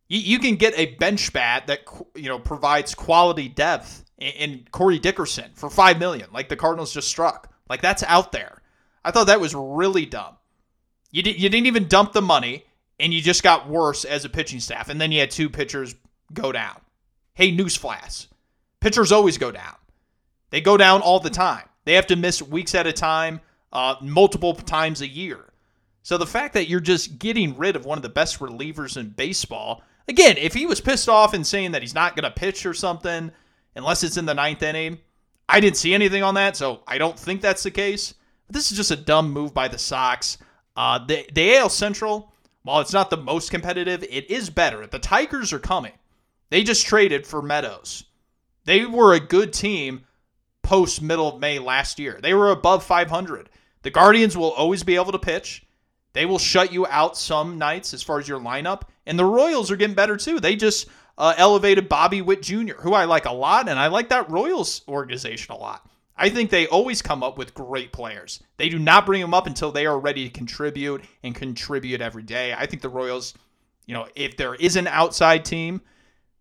You, 0.08 0.18
you 0.18 0.38
can 0.38 0.56
get 0.56 0.78
a 0.78 0.94
bench 0.96 1.32
bat 1.32 1.66
that 1.68 1.80
you 2.14 2.28
know 2.28 2.38
provides 2.38 2.94
quality 2.94 3.48
depth 3.48 4.04
in, 4.18 4.66
Corey 4.70 4.98
Dickerson 4.98 5.50
for 5.54 5.70
five 5.70 5.98
million, 5.98 6.28
like 6.32 6.48
the 6.48 6.56
Cardinals 6.56 6.92
just 6.92 7.08
struck. 7.08 7.52
Like 7.68 7.82
that's 7.82 8.02
out 8.02 8.32
there. 8.32 8.60
I 9.04 9.10
thought 9.10 9.28
that 9.28 9.40
was 9.40 9.54
really 9.54 10.06
dumb. 10.06 10.36
You, 11.10 11.22
di- 11.22 11.36
you 11.36 11.48
didn't 11.48 11.66
even 11.66 11.88
dump 11.88 12.12
the 12.12 12.22
money 12.22 12.64
and 13.00 13.12
you 13.12 13.20
just 13.20 13.42
got 13.42 13.68
worse 13.68 14.04
as 14.04 14.24
a 14.24 14.28
pitching 14.28 14.60
staff. 14.60 14.88
And 14.88 15.00
then 15.00 15.10
you 15.10 15.20
had 15.20 15.30
two 15.30 15.48
pitchers 15.50 15.94
go 16.32 16.52
down. 16.52 16.76
Hey, 17.34 17.50
newsflash 17.50 18.26
pitchers 18.80 19.12
always 19.12 19.38
go 19.38 19.52
down. 19.52 19.74
They 20.50 20.60
go 20.60 20.76
down 20.76 21.02
all 21.02 21.20
the 21.20 21.30
time. 21.30 21.68
They 21.84 21.94
have 21.94 22.06
to 22.08 22.16
miss 22.16 22.42
weeks 22.42 22.74
at 22.74 22.86
a 22.86 22.92
time, 22.92 23.40
uh, 23.72 23.96
multiple 24.00 24.54
times 24.54 25.00
a 25.00 25.08
year. 25.08 25.52
So 26.02 26.18
the 26.18 26.26
fact 26.26 26.54
that 26.54 26.68
you're 26.68 26.80
just 26.80 27.18
getting 27.18 27.56
rid 27.56 27.76
of 27.76 27.84
one 27.84 27.98
of 27.98 28.02
the 28.02 28.08
best 28.08 28.40
relievers 28.40 28.96
in 28.96 29.10
baseball, 29.10 29.82
again, 30.08 30.36
if 30.38 30.54
he 30.54 30.66
was 30.66 30.80
pissed 30.80 31.08
off 31.08 31.34
and 31.34 31.46
saying 31.46 31.72
that 31.72 31.82
he's 31.82 31.94
not 31.94 32.16
going 32.16 32.24
to 32.24 32.30
pitch 32.30 32.66
or 32.66 32.74
something, 32.74 33.30
unless 33.76 34.02
it's 34.02 34.16
in 34.16 34.26
the 34.26 34.34
ninth 34.34 34.62
inning, 34.62 34.98
I 35.48 35.60
didn't 35.60 35.76
see 35.76 35.94
anything 35.94 36.22
on 36.22 36.34
that, 36.34 36.56
so 36.56 36.82
I 36.86 36.98
don't 36.98 37.18
think 37.18 37.40
that's 37.40 37.62
the 37.62 37.70
case. 37.70 38.14
But 38.46 38.54
this 38.54 38.70
is 38.70 38.76
just 38.76 38.90
a 38.90 38.96
dumb 38.96 39.30
move 39.30 39.52
by 39.52 39.68
the 39.68 39.78
Sox. 39.78 40.38
Uh, 40.76 41.04
the, 41.04 41.26
the 41.32 41.56
AL 41.56 41.68
Central, 41.68 42.29
while 42.62 42.80
it's 42.80 42.92
not 42.92 43.10
the 43.10 43.16
most 43.16 43.50
competitive, 43.50 44.02
it 44.04 44.30
is 44.30 44.50
better. 44.50 44.86
The 44.86 44.98
Tigers 44.98 45.52
are 45.52 45.58
coming. 45.58 45.92
They 46.50 46.62
just 46.62 46.86
traded 46.86 47.26
for 47.26 47.40
Meadows. 47.40 48.04
They 48.64 48.84
were 48.84 49.14
a 49.14 49.20
good 49.20 49.52
team 49.52 50.04
post 50.62 51.00
middle 51.00 51.28
of 51.28 51.40
May 51.40 51.58
last 51.58 51.98
year. 51.98 52.18
They 52.22 52.34
were 52.34 52.50
above 52.50 52.84
500. 52.84 53.48
The 53.82 53.90
Guardians 53.90 54.36
will 54.36 54.50
always 54.52 54.82
be 54.82 54.96
able 54.96 55.12
to 55.12 55.18
pitch. 55.18 55.66
They 56.12 56.26
will 56.26 56.38
shut 56.38 56.72
you 56.72 56.86
out 56.86 57.16
some 57.16 57.56
nights 57.58 57.94
as 57.94 58.02
far 58.02 58.18
as 58.18 58.28
your 58.28 58.40
lineup. 58.40 58.82
And 59.06 59.18
the 59.18 59.24
Royals 59.24 59.70
are 59.70 59.76
getting 59.76 59.94
better 59.94 60.16
too. 60.16 60.40
They 60.40 60.56
just 60.56 60.88
uh, 61.16 61.34
elevated 61.36 61.88
Bobby 61.88 62.22
Witt 62.22 62.42
Jr., 62.42 62.74
who 62.74 62.94
I 62.94 63.04
like 63.04 63.26
a 63.26 63.32
lot, 63.32 63.68
and 63.68 63.78
I 63.78 63.88
like 63.88 64.08
that 64.08 64.30
Royals 64.30 64.82
organization 64.88 65.54
a 65.54 65.58
lot. 65.58 65.88
I 66.20 66.28
think 66.28 66.50
they 66.50 66.66
always 66.66 67.00
come 67.00 67.22
up 67.22 67.38
with 67.38 67.54
great 67.54 67.92
players. 67.92 68.42
They 68.58 68.68
do 68.68 68.78
not 68.78 69.06
bring 69.06 69.22
them 69.22 69.32
up 69.32 69.46
until 69.46 69.72
they 69.72 69.86
are 69.86 69.98
ready 69.98 70.28
to 70.28 70.30
contribute 70.30 71.02
and 71.22 71.34
contribute 71.34 72.02
every 72.02 72.22
day. 72.22 72.52
I 72.52 72.66
think 72.66 72.82
the 72.82 72.90
Royals, 72.90 73.32
you 73.86 73.94
know, 73.94 74.06
if 74.14 74.36
there 74.36 74.54
is 74.54 74.76
an 74.76 74.86
outside 74.86 75.46
team 75.46 75.80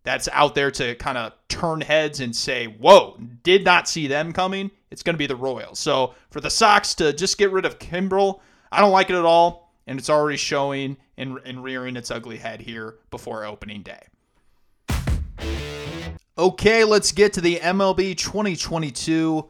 that's 0.04 0.28
out 0.34 0.54
there 0.54 0.70
to 0.70 0.96
kind 0.96 1.18
of 1.18 1.32
turn 1.48 1.80
heads 1.80 2.20
and 2.20 2.36
say, 2.36 2.66
whoa, 2.66 3.18
did 3.44 3.64
not 3.64 3.88
see 3.88 4.06
them 4.06 4.34
coming, 4.34 4.70
it's 4.92 5.02
going 5.02 5.14
to 5.14 5.18
be 5.18 5.28
the 5.28 5.36
Royals. 5.38 5.80
So 5.80 6.14
for 6.30 6.42
the 6.42 6.50
Sox 6.50 6.94
to 6.96 7.14
just 7.14 7.38
get 7.38 7.54
rid 7.54 7.66
of 7.66 7.80
Kimbrel, 7.80 8.42
I 8.74 8.82
don't 8.82 8.92
like 8.92 9.10
it 9.10 9.16
at 9.16 9.24
all. 9.24 9.72
And 9.88 9.98
it's 9.98 10.10
already 10.10 10.38
showing 10.38 10.98
and, 11.16 11.40
and 11.46 11.64
rearing 11.64 11.96
its 11.96 12.12
ugly 12.12 12.38
head 12.38 12.60
here 12.60 12.96
before 13.12 13.46
opening 13.46 13.84
day. 13.84 14.02
Okay, 16.38 16.84
let's 16.84 17.14
get 17.14 17.32
to 17.34 17.42
the 17.42 17.60
MLB 17.60 18.18
2022 18.18 19.50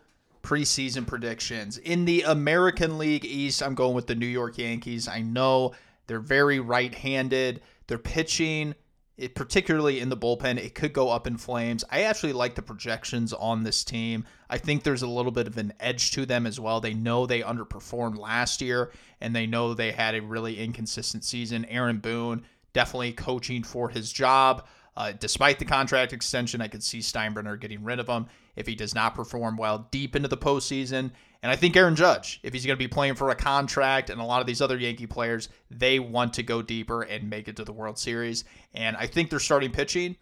preseason 0.49 1.05
predictions. 1.05 1.77
In 1.77 2.05
the 2.05 2.23
American 2.23 2.97
League 2.97 3.23
East, 3.23 3.61
I'm 3.61 3.75
going 3.75 3.93
with 3.93 4.07
the 4.07 4.15
New 4.15 4.25
York 4.25 4.57
Yankees. 4.57 5.07
I 5.07 5.21
know 5.21 5.73
they're 6.07 6.19
very 6.19 6.59
right 6.59 6.91
handed. 6.91 7.61
They're 7.85 7.99
pitching, 7.99 8.73
it, 9.15 9.35
particularly 9.35 9.99
in 9.99 10.09
the 10.09 10.17
bullpen, 10.17 10.57
it 10.57 10.73
could 10.73 10.91
go 10.91 11.11
up 11.11 11.27
in 11.27 11.37
flames. 11.37 11.83
I 11.91 12.01
actually 12.01 12.33
like 12.33 12.55
the 12.55 12.63
projections 12.63 13.31
on 13.31 13.61
this 13.61 13.83
team. 13.83 14.25
I 14.49 14.57
think 14.57 14.81
there's 14.81 15.03
a 15.03 15.07
little 15.07 15.31
bit 15.31 15.45
of 15.45 15.59
an 15.59 15.71
edge 15.79 16.09
to 16.13 16.25
them 16.25 16.47
as 16.47 16.59
well. 16.59 16.81
They 16.81 16.95
know 16.95 17.27
they 17.27 17.41
underperformed 17.41 18.17
last 18.17 18.59
year, 18.59 18.91
and 19.21 19.35
they 19.35 19.45
know 19.45 19.75
they 19.75 19.91
had 19.91 20.15
a 20.15 20.21
really 20.21 20.57
inconsistent 20.57 21.23
season. 21.23 21.63
Aaron 21.65 21.99
Boone 21.99 22.43
definitely 22.73 23.13
coaching 23.13 23.61
for 23.61 23.89
his 23.89 24.11
job. 24.11 24.65
Uh, 24.99 25.13
despite 25.17 25.57
the 25.59 25.65
contract 25.65 26.11
extension, 26.11 26.59
I 26.59 26.67
could 26.67 26.83
see 26.83 26.99
Steinbrenner 26.99 27.57
getting 27.57 27.85
rid 27.85 27.99
of 27.99 28.07
him 28.07 28.25
if 28.57 28.67
he 28.67 28.75
does 28.75 28.93
not 28.93 29.15
perform 29.15 29.55
well 29.55 29.87
deep 29.91 30.13
into 30.13 30.27
the 30.27 30.35
postseason. 30.35 31.11
And 31.41 31.49
I 31.49 31.55
think 31.55 31.77
Aaron 31.77 31.95
Judge, 31.95 32.41
if 32.43 32.51
he's 32.51 32.65
going 32.65 32.75
to 32.75 32.83
be 32.83 32.89
playing 32.89 33.15
for 33.15 33.29
a 33.29 33.35
contract, 33.35 34.09
and 34.09 34.19
a 34.19 34.25
lot 34.25 34.41
of 34.41 34.45
these 34.45 34.61
other 34.61 34.77
Yankee 34.77 35.07
players, 35.07 35.47
they 35.71 35.99
want 35.99 36.33
to 36.33 36.43
go 36.43 36.61
deeper 36.61 37.03
and 37.03 37.29
make 37.29 37.47
it 37.47 37.55
to 37.55 37.63
the 37.63 37.71
World 37.71 37.97
Series. 37.97 38.43
And 38.73 38.97
I 38.97 39.07
think 39.07 39.29
they're 39.29 39.39
starting 39.39 39.71
pitching, 39.71 40.17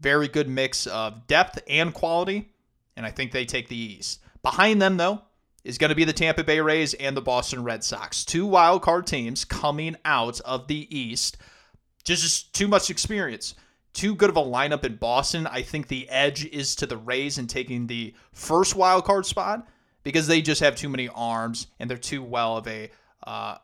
very 0.00 0.28
good 0.28 0.48
mix 0.48 0.86
of 0.86 1.26
depth 1.26 1.58
and 1.68 1.92
quality. 1.92 2.48
And 2.96 3.04
I 3.04 3.10
think 3.10 3.32
they 3.32 3.44
take 3.44 3.68
the 3.68 3.76
East. 3.76 4.22
Behind 4.42 4.80
them, 4.80 4.96
though, 4.96 5.20
is 5.62 5.76
going 5.76 5.90
to 5.90 5.94
be 5.94 6.04
the 6.04 6.12
Tampa 6.14 6.42
Bay 6.42 6.60
Rays 6.60 6.94
and 6.94 7.14
the 7.14 7.20
Boston 7.20 7.64
Red 7.64 7.84
Sox. 7.84 8.24
Two 8.24 8.46
wild 8.46 8.80
card 8.80 9.06
teams 9.06 9.44
coming 9.44 9.94
out 10.06 10.40
of 10.40 10.68
the 10.68 10.88
East. 10.98 11.36
Just 12.02 12.54
too 12.54 12.66
much 12.66 12.88
experience 12.88 13.56
too 13.92 14.14
good 14.14 14.30
of 14.30 14.36
a 14.36 14.42
lineup 14.42 14.84
in 14.84 14.96
Boston. 14.96 15.46
I 15.46 15.62
think 15.62 15.88
the 15.88 16.08
edge 16.08 16.46
is 16.46 16.74
to 16.76 16.86
the 16.86 16.96
Rays 16.96 17.38
in 17.38 17.46
taking 17.46 17.86
the 17.86 18.14
first 18.32 18.74
wild 18.74 19.04
card 19.04 19.26
spot 19.26 19.66
because 20.02 20.26
they 20.26 20.42
just 20.42 20.60
have 20.60 20.76
too 20.76 20.88
many 20.88 21.08
arms 21.08 21.66
and 21.78 21.88
they're 21.88 21.98
too 21.98 22.22
well 22.22 22.56
of 22.56 22.66
a 22.66 22.90
uh, 23.26 23.56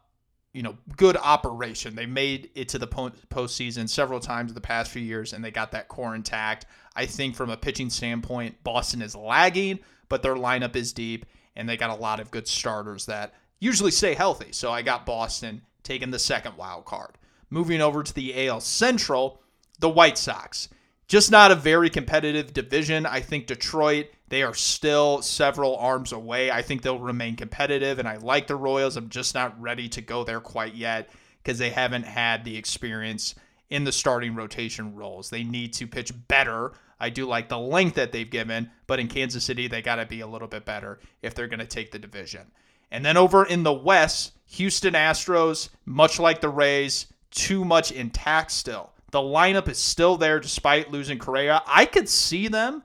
you 0.53 0.63
know 0.63 0.77
good 0.97 1.17
operation. 1.17 1.95
They 1.95 2.07
made 2.07 2.51
it 2.55 2.69
to 2.71 2.79
the 2.79 2.87
postseason 2.87 3.89
several 3.89 4.21
times 4.21 4.51
in 4.51 4.55
the 4.55 4.61
past 4.61 4.91
few 4.91 5.03
years 5.03 5.33
and 5.33 5.45
they 5.45 5.51
got 5.51 5.73
that 5.73 5.89
core 5.89 6.15
intact. 6.15 6.67
I 6.95 7.07
think 7.07 7.35
from 7.35 7.51
a 7.51 7.57
pitching 7.57 7.91
standpoint, 7.91 8.63
Boston 8.65 9.03
is 9.03 9.15
lagging, 9.15 9.79
but 10.09 10.23
their 10.23 10.35
lineup 10.35 10.77
is 10.77 10.93
deep 10.93 11.27
and 11.57 11.69
they 11.69 11.77
got 11.77 11.91
a 11.91 12.01
lot 12.01 12.21
of 12.21 12.31
good 12.31 12.47
starters 12.47 13.07
that 13.07 13.35
usually 13.61 13.91
stay 13.91 14.15
healthy. 14.15 14.53
So 14.53 14.71
I 14.71 14.83
got 14.83 15.07
Boston 15.07 15.63
taking 15.83 16.11
the 16.11 16.19
second 16.19 16.57
wild 16.57 16.85
card. 16.85 17.13
Moving 17.51 17.81
over 17.81 18.03
to 18.03 18.15
the 18.15 18.47
AL 18.47 18.61
Central 18.61 19.41
the 19.79 19.89
White 19.89 20.19
Sox. 20.19 20.69
Just 21.07 21.31
not 21.31 21.51
a 21.51 21.55
very 21.55 21.89
competitive 21.89 22.53
division. 22.53 23.07
I 23.07 23.21
think 23.21 23.47
Detroit, 23.47 24.09
they 24.29 24.43
are 24.43 24.55
still 24.55 25.23
several 25.23 25.77
arms 25.77 26.13
away. 26.13 26.51
I 26.51 26.61
think 26.61 26.83
they'll 26.83 26.99
remain 26.99 27.35
competitive, 27.35 27.99
and 27.99 28.07
I 28.07 28.17
like 28.17 28.47
the 28.47 28.57
Royals. 28.57 28.97
I'm 28.97 29.09
just 29.09 29.35
not 29.35 29.59
ready 29.61 29.89
to 29.89 30.03
go 30.03 30.25
there 30.25 30.41
quite 30.41 30.75
yet 30.75 31.09
because 31.43 31.59
they 31.59 31.71
haven't 31.71 32.03
had 32.03 32.45
the 32.45 32.57
experience 32.57 33.35
in 33.71 33.85
the 33.85 33.93
starting 33.93 34.35
rotation 34.35 34.95
roles. 34.95 35.31
They 35.31 35.45
need 35.45 35.73
to 35.75 35.87
pitch 35.87 36.13
better. 36.29 36.73
I 37.01 37.11
do 37.11 37.27
like 37.27 37.49
the 37.49 37.59
length 37.59 37.95
that 37.95 38.13
they've 38.13 38.29
given, 38.29 38.71
but 38.87 38.99
in 38.99 39.09
Kansas 39.09 39.45
City, 39.45 39.67
they 39.67 39.81
got 39.81 39.97
to 39.97 40.07
be 40.07 40.21
a 40.21 40.27
little 40.27 40.49
bit 40.49 40.65
better 40.65 40.99
if 41.23 41.35
they're 41.35 41.49
going 41.49 41.59
to 41.61 41.67
take 41.67 41.91
the 41.91 41.99
division. 41.99 42.51
And 42.91 43.05
then 43.05 43.17
over 43.17 43.45
in 43.45 43.63
the 43.63 43.73
West, 43.73 44.33
Houston 44.47 44.95
Astros, 44.95 45.69
much 45.85 46.19
like 46.19 46.41
the 46.41 46.49
Rays, 46.49 47.07
too 47.31 47.65
much 47.65 47.93
intact 47.93 48.51
still. 48.51 48.91
The 49.11 49.21
lineup 49.21 49.69
is 49.69 49.79
still 49.79 50.17
there 50.17 50.39
despite 50.39 50.91
losing 50.91 51.19
Correa. 51.19 51.63
I 51.67 51.87
could 51.87 52.09
see 52.09 52.49
them, 52.49 52.83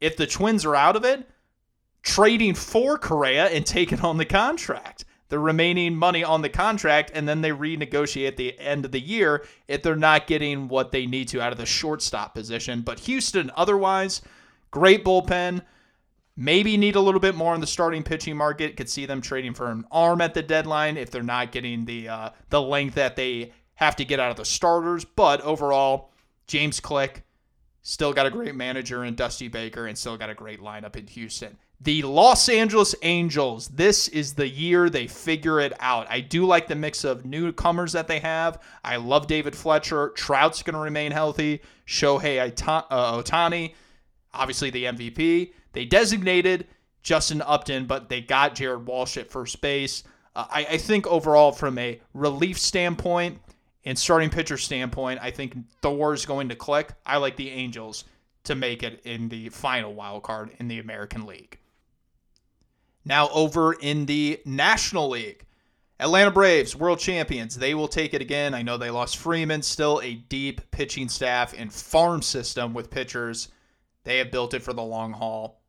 if 0.00 0.16
the 0.16 0.26
Twins 0.26 0.64
are 0.64 0.76
out 0.76 0.96
of 0.96 1.04
it, 1.04 1.28
trading 2.02 2.54
for 2.54 2.98
Correa 2.98 3.46
and 3.46 3.66
taking 3.66 4.00
on 4.00 4.16
the 4.16 4.24
contract, 4.24 5.04
the 5.28 5.40
remaining 5.40 5.96
money 5.96 6.22
on 6.22 6.42
the 6.42 6.48
contract, 6.48 7.10
and 7.14 7.28
then 7.28 7.40
they 7.40 7.50
renegotiate 7.50 8.28
at 8.28 8.36
the 8.36 8.56
end 8.60 8.84
of 8.84 8.92
the 8.92 9.00
year 9.00 9.44
if 9.66 9.82
they're 9.82 9.96
not 9.96 10.28
getting 10.28 10.68
what 10.68 10.92
they 10.92 11.04
need 11.04 11.26
to 11.28 11.40
out 11.40 11.50
of 11.50 11.58
the 11.58 11.66
shortstop 11.66 12.32
position. 12.32 12.82
But 12.82 13.00
Houston, 13.00 13.50
otherwise, 13.56 14.22
great 14.70 15.04
bullpen. 15.04 15.62
Maybe 16.36 16.76
need 16.76 16.94
a 16.94 17.00
little 17.00 17.18
bit 17.18 17.34
more 17.34 17.54
in 17.54 17.60
the 17.60 17.66
starting 17.66 18.04
pitching 18.04 18.36
market. 18.36 18.76
Could 18.76 18.90
see 18.90 19.06
them 19.06 19.20
trading 19.20 19.54
for 19.54 19.70
an 19.70 19.84
arm 19.90 20.20
at 20.20 20.34
the 20.34 20.42
deadline 20.42 20.96
if 20.96 21.10
they're 21.10 21.22
not 21.22 21.50
getting 21.50 21.86
the 21.86 22.08
uh, 22.08 22.30
the 22.50 22.60
length 22.60 22.94
that 22.94 23.16
they 23.16 23.52
have 23.76 23.96
to 23.96 24.04
get 24.04 24.20
out 24.20 24.30
of 24.30 24.36
the 24.36 24.44
starters. 24.44 25.04
But 25.04 25.40
overall, 25.40 26.10
James 26.46 26.80
Click 26.80 27.22
still 27.82 28.12
got 28.12 28.26
a 28.26 28.30
great 28.30 28.54
manager 28.54 29.04
in 29.04 29.14
Dusty 29.14 29.48
Baker 29.48 29.86
and 29.86 29.96
still 29.96 30.16
got 30.16 30.28
a 30.28 30.34
great 30.34 30.60
lineup 30.60 30.96
in 30.96 31.06
Houston. 31.06 31.56
The 31.80 32.02
Los 32.02 32.48
Angeles 32.48 32.94
Angels, 33.02 33.68
this 33.68 34.08
is 34.08 34.32
the 34.32 34.48
year 34.48 34.88
they 34.88 35.06
figure 35.06 35.60
it 35.60 35.74
out. 35.78 36.10
I 36.10 36.20
do 36.20 36.46
like 36.46 36.68
the 36.68 36.74
mix 36.74 37.04
of 37.04 37.26
newcomers 37.26 37.92
that 37.92 38.08
they 38.08 38.18
have. 38.20 38.62
I 38.82 38.96
love 38.96 39.26
David 39.26 39.54
Fletcher. 39.54 40.08
Trout's 40.16 40.62
going 40.62 40.74
to 40.74 40.80
remain 40.80 41.12
healthy. 41.12 41.60
Shohei 41.86 42.40
uh, 42.40 43.22
Ohtani, 43.22 43.74
obviously 44.32 44.70
the 44.70 44.84
MVP. 44.84 45.52
They 45.72 45.84
designated 45.84 46.66
Justin 47.02 47.42
Upton, 47.42 47.84
but 47.84 48.08
they 48.08 48.22
got 48.22 48.54
Jared 48.54 48.86
Walsh 48.86 49.18
at 49.18 49.30
first 49.30 49.60
base. 49.60 50.02
Uh, 50.34 50.46
I, 50.50 50.64
I 50.70 50.76
think 50.78 51.06
overall, 51.06 51.52
from 51.52 51.78
a 51.78 52.00
relief 52.14 52.58
standpoint, 52.58 53.38
and 53.86 53.96
starting 53.96 54.28
pitcher 54.28 54.58
standpoint, 54.58 55.20
I 55.22 55.30
think 55.30 55.56
Thor 55.80 56.12
is 56.12 56.26
going 56.26 56.50
to 56.50 56.56
click. 56.56 56.90
I 57.06 57.16
like 57.16 57.36
the 57.36 57.50
Angels 57.50 58.04
to 58.44 58.56
make 58.56 58.82
it 58.82 59.00
in 59.04 59.28
the 59.28 59.48
final 59.48 59.94
wild 59.94 60.24
card 60.24 60.50
in 60.58 60.68
the 60.68 60.80
American 60.80 61.24
League. 61.24 61.58
Now 63.04 63.28
over 63.30 63.72
in 63.72 64.06
the 64.06 64.40
National 64.44 65.08
League, 65.08 65.44
Atlanta 65.98 66.30
Braves, 66.32 66.76
world 66.76 66.98
champions. 66.98 67.56
They 67.56 67.74
will 67.74 67.88
take 67.88 68.12
it 68.12 68.20
again. 68.20 68.52
I 68.52 68.62
know 68.62 68.76
they 68.76 68.90
lost 68.90 69.16
Freeman, 69.16 69.62
still 69.62 70.00
a 70.02 70.14
deep 70.14 70.70
pitching 70.70 71.08
staff 71.08 71.54
and 71.56 71.72
farm 71.72 72.20
system 72.20 72.74
with 72.74 72.90
pitchers. 72.90 73.48
They 74.04 74.18
have 74.18 74.30
built 74.30 74.52
it 74.52 74.62
for 74.62 74.74
the 74.74 74.82
long 74.82 75.12
haul. 75.12 75.62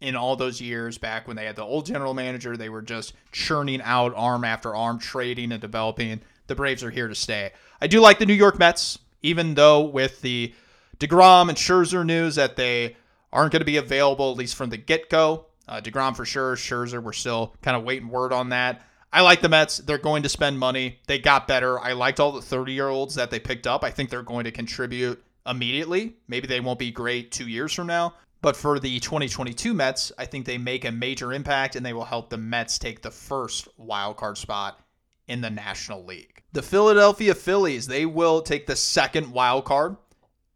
In 0.00 0.14
all 0.14 0.36
those 0.36 0.60
years 0.60 0.96
back 0.96 1.26
when 1.26 1.36
they 1.36 1.44
had 1.44 1.56
the 1.56 1.64
old 1.64 1.84
general 1.84 2.14
manager, 2.14 2.56
they 2.56 2.68
were 2.68 2.80
just 2.80 3.14
churning 3.32 3.82
out 3.82 4.14
arm 4.14 4.44
after 4.44 4.74
arm, 4.74 5.00
trading 5.00 5.50
and 5.50 5.60
developing 5.60 6.22
the 6.48 6.54
Braves 6.54 6.82
are 6.82 6.90
here 6.90 7.08
to 7.08 7.14
stay. 7.14 7.52
I 7.80 7.86
do 7.86 8.00
like 8.00 8.18
the 8.18 8.26
New 8.26 8.34
York 8.34 8.58
Mets, 8.58 8.98
even 9.22 9.54
though 9.54 9.82
with 9.82 10.20
the 10.20 10.52
DeGrom 10.98 11.48
and 11.48 11.56
Scherzer 11.56 12.04
news 12.04 12.34
that 12.34 12.56
they 12.56 12.96
aren't 13.32 13.52
going 13.52 13.60
to 13.60 13.66
be 13.66 13.76
available, 13.76 14.30
at 14.30 14.36
least 14.36 14.56
from 14.56 14.70
the 14.70 14.76
get 14.76 15.08
go. 15.08 15.46
Uh, 15.68 15.80
DeGrom 15.80 16.16
for 16.16 16.24
sure. 16.24 16.56
Scherzer, 16.56 17.02
we're 17.02 17.12
still 17.12 17.54
kind 17.62 17.76
of 17.76 17.84
waiting 17.84 18.08
word 18.08 18.32
on 18.32 18.48
that. 18.48 18.82
I 19.12 19.22
like 19.22 19.40
the 19.40 19.48
Mets. 19.48 19.78
They're 19.78 19.98
going 19.98 20.22
to 20.24 20.28
spend 20.28 20.58
money. 20.58 20.98
They 21.06 21.18
got 21.18 21.46
better. 21.46 21.78
I 21.78 21.92
liked 21.92 22.20
all 22.20 22.32
the 22.32 22.42
30 22.42 22.72
year 22.72 22.88
olds 22.88 23.14
that 23.14 23.30
they 23.30 23.38
picked 23.38 23.66
up. 23.66 23.84
I 23.84 23.90
think 23.90 24.10
they're 24.10 24.22
going 24.22 24.44
to 24.44 24.50
contribute 24.50 25.22
immediately. 25.46 26.16
Maybe 26.26 26.46
they 26.46 26.60
won't 26.60 26.78
be 26.78 26.90
great 26.90 27.32
two 27.32 27.48
years 27.48 27.72
from 27.72 27.86
now. 27.86 28.14
But 28.40 28.56
for 28.56 28.78
the 28.78 29.00
2022 29.00 29.74
Mets, 29.74 30.12
I 30.18 30.26
think 30.26 30.46
they 30.46 30.58
make 30.58 30.84
a 30.84 30.92
major 30.92 31.32
impact 31.32 31.74
and 31.74 31.84
they 31.84 31.92
will 31.92 32.04
help 32.04 32.30
the 32.30 32.36
Mets 32.36 32.78
take 32.78 33.02
the 33.02 33.10
first 33.10 33.66
wild 33.76 34.16
card 34.16 34.38
spot 34.38 34.80
in 35.26 35.40
the 35.40 35.50
National 35.50 36.04
League. 36.04 36.37
The 36.52 36.62
Philadelphia 36.62 37.34
Phillies, 37.34 37.86
they 37.86 38.06
will 38.06 38.40
take 38.40 38.66
the 38.66 38.76
second 38.76 39.32
wild 39.32 39.64
card 39.64 39.96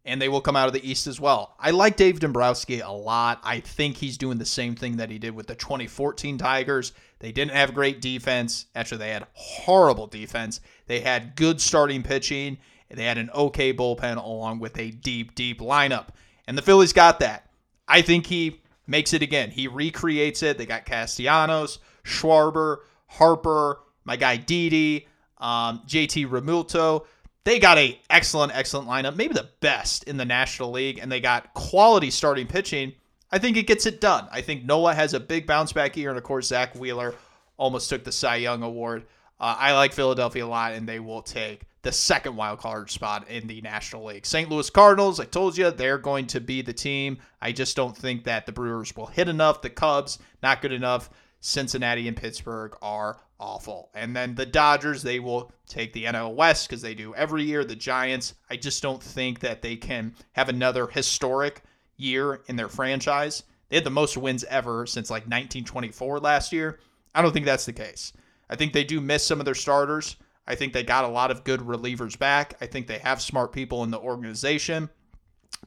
and 0.05 0.21
they 0.21 0.27
will 0.27 0.41
come 0.41 0.55
out 0.55 0.67
of 0.67 0.73
the 0.73 0.89
East 0.89 1.07
as 1.07 1.19
well. 1.19 1.55
I 1.59 1.71
like 1.71 1.95
Dave 1.95 2.19
Dombrowski 2.19 2.81
a 2.81 2.89
lot. 2.89 3.39
I 3.43 3.59
think 3.59 3.97
he's 3.97 4.17
doing 4.17 4.37
the 4.37 4.45
same 4.45 4.75
thing 4.75 4.97
that 4.97 5.09
he 5.09 5.17
did 5.17 5.35
with 5.35 5.47
the 5.47 5.55
2014 5.55 6.37
Tigers. 6.37 6.93
They 7.19 7.31
didn't 7.31 7.51
have 7.51 7.73
great 7.73 8.01
defense. 8.01 8.65
Actually, 8.75 8.97
they 8.97 9.11
had 9.11 9.27
horrible 9.33 10.07
defense. 10.07 10.59
They 10.87 10.99
had 10.99 11.35
good 11.35 11.61
starting 11.61 12.03
pitching. 12.03 12.57
They 12.89 13.05
had 13.05 13.17
an 13.17 13.29
okay 13.31 13.73
bullpen 13.73 14.17
along 14.17 14.59
with 14.59 14.77
a 14.77 14.91
deep, 14.91 15.35
deep 15.35 15.59
lineup. 15.59 16.09
And 16.47 16.57
the 16.57 16.61
Phillies 16.61 16.93
got 16.93 17.19
that. 17.21 17.49
I 17.87 18.01
think 18.01 18.25
he 18.25 18.61
makes 18.85 19.13
it 19.13 19.21
again. 19.21 19.51
He 19.51 19.67
recreates 19.67 20.43
it. 20.43 20.57
They 20.57 20.65
got 20.65 20.85
Castellanos, 20.85 21.79
Schwarber, 22.03 22.79
Harper, 23.07 23.79
my 24.03 24.17
guy 24.17 24.37
Didi, 24.37 25.07
um, 25.43 25.81
JT 25.85 26.27
Realmuto. 26.27 27.05
They 27.43 27.59
got 27.59 27.77
a 27.77 27.99
excellent, 28.09 28.55
excellent 28.55 28.87
lineup, 28.87 29.17
maybe 29.17 29.33
the 29.33 29.49
best 29.59 30.05
in 30.05 30.15
the 30.15 30.25
National 30.25 30.71
League, 30.71 30.99
and 30.99 31.11
they 31.11 31.19
got 31.19 31.53
quality 31.53 32.09
starting 32.09 32.47
pitching. 32.47 32.93
I 33.31 33.37
think 33.37 33.57
it 33.57 33.67
gets 33.67 33.85
it 33.85 33.99
done. 33.99 34.27
I 34.31 34.41
think 34.41 34.63
Noah 34.63 34.93
has 34.93 35.13
a 35.13 35.19
big 35.19 35.45
bounce 35.45 35.73
back 35.73 35.97
year, 35.97 36.09
and 36.09 36.17
of 36.17 36.23
course 36.23 36.47
Zack 36.47 36.73
Wheeler 36.75 37.13
almost 37.57 37.89
took 37.89 38.03
the 38.03 38.11
Cy 38.11 38.37
Young 38.37 38.63
award. 38.63 39.05
Uh, 39.39 39.55
I 39.59 39.73
like 39.73 39.91
Philadelphia 39.91 40.45
a 40.45 40.47
lot, 40.47 40.73
and 40.73 40.87
they 40.87 40.99
will 40.99 41.21
take 41.21 41.63
the 41.81 41.91
second 41.91 42.37
wild 42.37 42.59
card 42.59 42.89
spot 42.89 43.27
in 43.27 43.45
the 43.45 43.59
National 43.59 44.05
League. 44.05 44.25
St. 44.25 44.49
Louis 44.49 44.69
Cardinals, 44.69 45.19
I 45.19 45.25
told 45.25 45.57
you, 45.57 45.69
they're 45.69 45.97
going 45.97 46.27
to 46.27 46.39
be 46.39 46.61
the 46.61 46.71
team. 46.71 47.17
I 47.41 47.51
just 47.51 47.75
don't 47.75 47.95
think 47.95 48.23
that 48.23 48.45
the 48.45 48.53
Brewers 48.53 48.95
will 48.95 49.07
hit 49.07 49.27
enough. 49.27 49.61
The 49.61 49.69
Cubs, 49.69 50.17
not 50.41 50.61
good 50.61 50.71
enough. 50.71 51.09
Cincinnati 51.45 52.07
and 52.07 52.15
Pittsburgh 52.15 52.73
are 52.81 53.19
awful. 53.37 53.89
And 53.93 54.15
then 54.15 54.33
the 54.33 54.45
Dodgers, 54.45 55.03
they 55.03 55.19
will 55.19 55.51
take 55.67 55.91
the 55.91 56.05
NL 56.05 56.35
West 56.35 56.69
because 56.69 56.81
they 56.81 56.95
do 56.95 57.13
every 57.15 57.43
year. 57.43 57.65
The 57.65 57.75
Giants, 57.75 58.35
I 58.49 58.55
just 58.55 58.81
don't 58.81 59.03
think 59.03 59.41
that 59.41 59.61
they 59.61 59.75
can 59.75 60.15
have 60.31 60.47
another 60.47 60.87
historic 60.87 61.61
year 61.97 62.43
in 62.47 62.55
their 62.55 62.69
franchise. 62.69 63.43
They 63.67 63.75
had 63.75 63.83
the 63.83 63.89
most 63.89 64.15
wins 64.15 64.45
ever 64.45 64.85
since 64.85 65.09
like 65.09 65.23
1924 65.23 66.21
last 66.21 66.53
year. 66.53 66.79
I 67.13 67.21
don't 67.21 67.33
think 67.33 67.45
that's 67.45 67.65
the 67.65 67.73
case. 67.73 68.13
I 68.49 68.55
think 68.55 68.71
they 68.71 68.85
do 68.85 69.01
miss 69.01 69.25
some 69.25 69.39
of 69.39 69.45
their 69.45 69.53
starters. 69.53 70.15
I 70.47 70.55
think 70.55 70.71
they 70.71 70.83
got 70.83 71.03
a 71.03 71.09
lot 71.09 71.29
of 71.29 71.43
good 71.43 71.59
relievers 71.59 72.17
back. 72.17 72.55
I 72.61 72.67
think 72.67 72.87
they 72.87 72.99
have 72.99 73.21
smart 73.21 73.51
people 73.51 73.83
in 73.83 73.91
the 73.91 73.99
organization. 73.99 74.89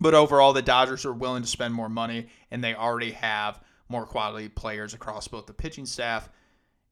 But 0.00 0.14
overall, 0.14 0.54
the 0.54 0.62
Dodgers 0.62 1.04
are 1.04 1.12
willing 1.12 1.42
to 1.42 1.48
spend 1.48 1.74
more 1.74 1.90
money, 1.90 2.28
and 2.50 2.64
they 2.64 2.74
already 2.74 3.12
have 3.12 3.60
more 3.88 4.06
quality 4.06 4.48
players 4.48 4.94
across 4.94 5.28
both 5.28 5.46
the 5.46 5.52
pitching 5.52 5.86
staff 5.86 6.28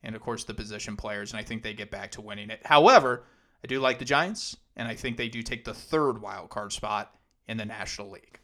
and, 0.02 0.14
of 0.14 0.20
course, 0.20 0.44
the 0.44 0.54
position 0.54 0.96
players. 0.96 1.32
And 1.32 1.40
I 1.40 1.42
think 1.42 1.62
they 1.62 1.72
get 1.72 1.90
back 1.90 2.10
to 2.12 2.20
winning 2.20 2.50
it. 2.50 2.60
However, 2.64 3.24
I 3.62 3.66
do 3.66 3.80
like 3.80 3.98
the 3.98 4.04
Giants, 4.04 4.56
and 4.76 4.86
I 4.86 4.94
think 4.94 5.16
they 5.16 5.28
do 5.28 5.42
take 5.42 5.64
the 5.64 5.74
third 5.74 6.20
wild 6.20 6.50
card 6.50 6.72
spot 6.72 7.14
in 7.48 7.56
the 7.56 7.64
National 7.64 8.10
League. 8.10 8.38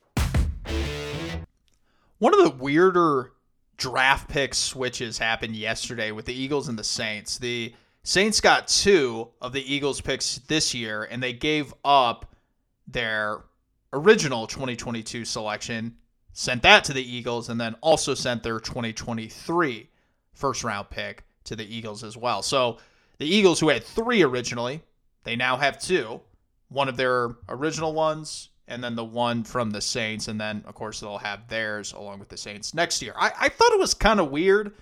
One 2.19 2.35
of 2.35 2.43
the 2.43 2.51
weirder 2.51 3.33
draft 3.77 4.29
pick 4.29 4.55
switches 4.55 5.19
happened 5.19 5.57
yesterday 5.57 6.13
with 6.13 6.27
the 6.27 6.35
Eagles 6.35 6.69
and 6.69 6.79
the 6.79 6.85
Saints. 6.85 7.39
The 7.39 7.75
Saints 8.03 8.41
got 8.41 8.69
two 8.69 9.29
of 9.41 9.53
the 9.53 9.75
Eagles 9.75 10.01
picks 10.01 10.39
this 10.49 10.75
year, 10.75 11.05
and 11.05 11.23
they 11.23 11.33
gave 11.33 11.75
up 11.85 12.35
their 12.87 13.45
original 13.93 14.47
2022 14.47 15.25
selection, 15.25 15.97
sent 16.33 16.63
that 16.63 16.85
to 16.85 16.93
the 16.93 17.03
Eagles, 17.03 17.49
and 17.49 17.61
then 17.61 17.77
also 17.81 18.15
sent 18.15 18.43
their 18.43 18.61
2023 18.61 19.89
first 20.33 20.65
round 20.65 20.91
pick 20.91 21.25
to 21.45 21.57
the 21.57 21.75
Eagles 21.75 22.05
as 22.05 22.17
well. 22.17 22.43
So 22.43 22.79
the 23.19 23.27
Eagles, 23.27 23.61
who 23.61 23.69
had 23.69 23.85
three 23.85 24.23
originally, 24.23 24.83
they 25.25 25.37
now 25.37 25.57
have 25.57 25.81
two. 25.81 26.21
One 26.69 26.89
of 26.89 26.97
their 26.97 27.37
original 27.49 27.93
ones, 27.93 28.51
and 28.69 28.83
then 28.83 28.95
the 28.95 29.05
one 29.05 29.43
from 29.45 29.71
the 29.71 29.81
Saints, 29.81 30.29
and 30.29 30.41
then 30.41 30.63
of 30.67 30.75
course 30.75 31.01
they'll 31.01 31.19
have 31.19 31.49
theirs 31.49 31.93
along 31.93 32.21
with 32.21 32.29
the 32.29 32.37
Saints 32.37 32.73
next 32.73 33.03
year. 33.03 33.13
I, 33.17 33.33
I 33.41 33.49
thought 33.49 33.73
it 33.73 33.79
was 33.79 33.95
kind 33.95 34.21
of 34.21 34.31
weird. 34.31 34.73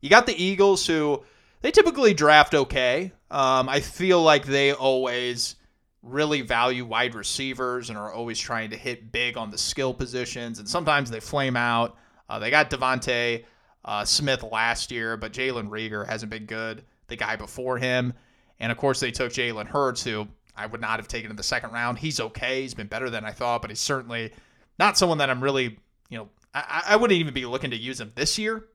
You 0.00 0.08
got 0.08 0.26
the 0.26 0.40
Eagles 0.40 0.86
who 0.86 1.22
they 1.60 1.70
typically 1.70 2.14
draft 2.14 2.54
okay. 2.54 3.12
Um, 3.30 3.68
I 3.68 3.80
feel 3.80 4.22
like 4.22 4.44
they 4.44 4.72
always 4.72 5.56
really 6.02 6.40
value 6.40 6.84
wide 6.84 7.14
receivers 7.14 7.88
and 7.88 7.98
are 7.98 8.12
always 8.12 8.38
trying 8.38 8.70
to 8.70 8.76
hit 8.76 9.12
big 9.12 9.36
on 9.36 9.50
the 9.50 9.58
skill 9.58 9.94
positions, 9.94 10.58
and 10.58 10.68
sometimes 10.68 11.10
they 11.10 11.20
flame 11.20 11.56
out. 11.56 11.96
Uh, 12.28 12.38
they 12.38 12.50
got 12.50 12.70
DeVonta 12.70 13.44
uh, 13.84 14.04
Smith 14.04 14.42
last 14.42 14.90
year, 14.90 15.16
but 15.16 15.32
Jalen 15.32 15.68
Reagor 15.68 16.06
hasn't 16.06 16.30
been 16.30 16.46
good. 16.46 16.84
The 17.08 17.16
guy 17.16 17.36
before 17.36 17.78
him, 17.78 18.14
and 18.58 18.72
of 18.72 18.78
course 18.78 19.00
they 19.00 19.10
took 19.10 19.32
Jalen 19.32 19.66
Hurts, 19.66 20.02
who 20.02 20.26
I 20.56 20.66
would 20.66 20.80
not 20.80 20.98
have 20.98 21.08
taken 21.08 21.30
in 21.30 21.36
the 21.36 21.42
second 21.42 21.72
round. 21.72 21.98
He's 21.98 22.20
okay. 22.20 22.62
He's 22.62 22.74
been 22.74 22.86
better 22.86 23.10
than 23.10 23.24
I 23.24 23.32
thought, 23.32 23.60
but 23.62 23.70
he's 23.70 23.80
certainly 23.80 24.32
not 24.78 24.96
someone 24.96 25.18
that 25.18 25.30
I'm 25.30 25.42
really, 25.42 25.78
you 26.08 26.18
know, 26.18 26.28
I, 26.54 26.82
I 26.88 26.96
wouldn't 26.96 27.18
even 27.18 27.34
be 27.34 27.46
looking 27.46 27.70
to 27.70 27.76
use 27.76 28.00
him 28.00 28.12
this 28.14 28.38
year. 28.38 28.66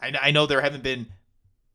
I, 0.00 0.12
I 0.20 0.30
know 0.30 0.46
there 0.46 0.60
haven't 0.60 0.82
been 0.82 1.06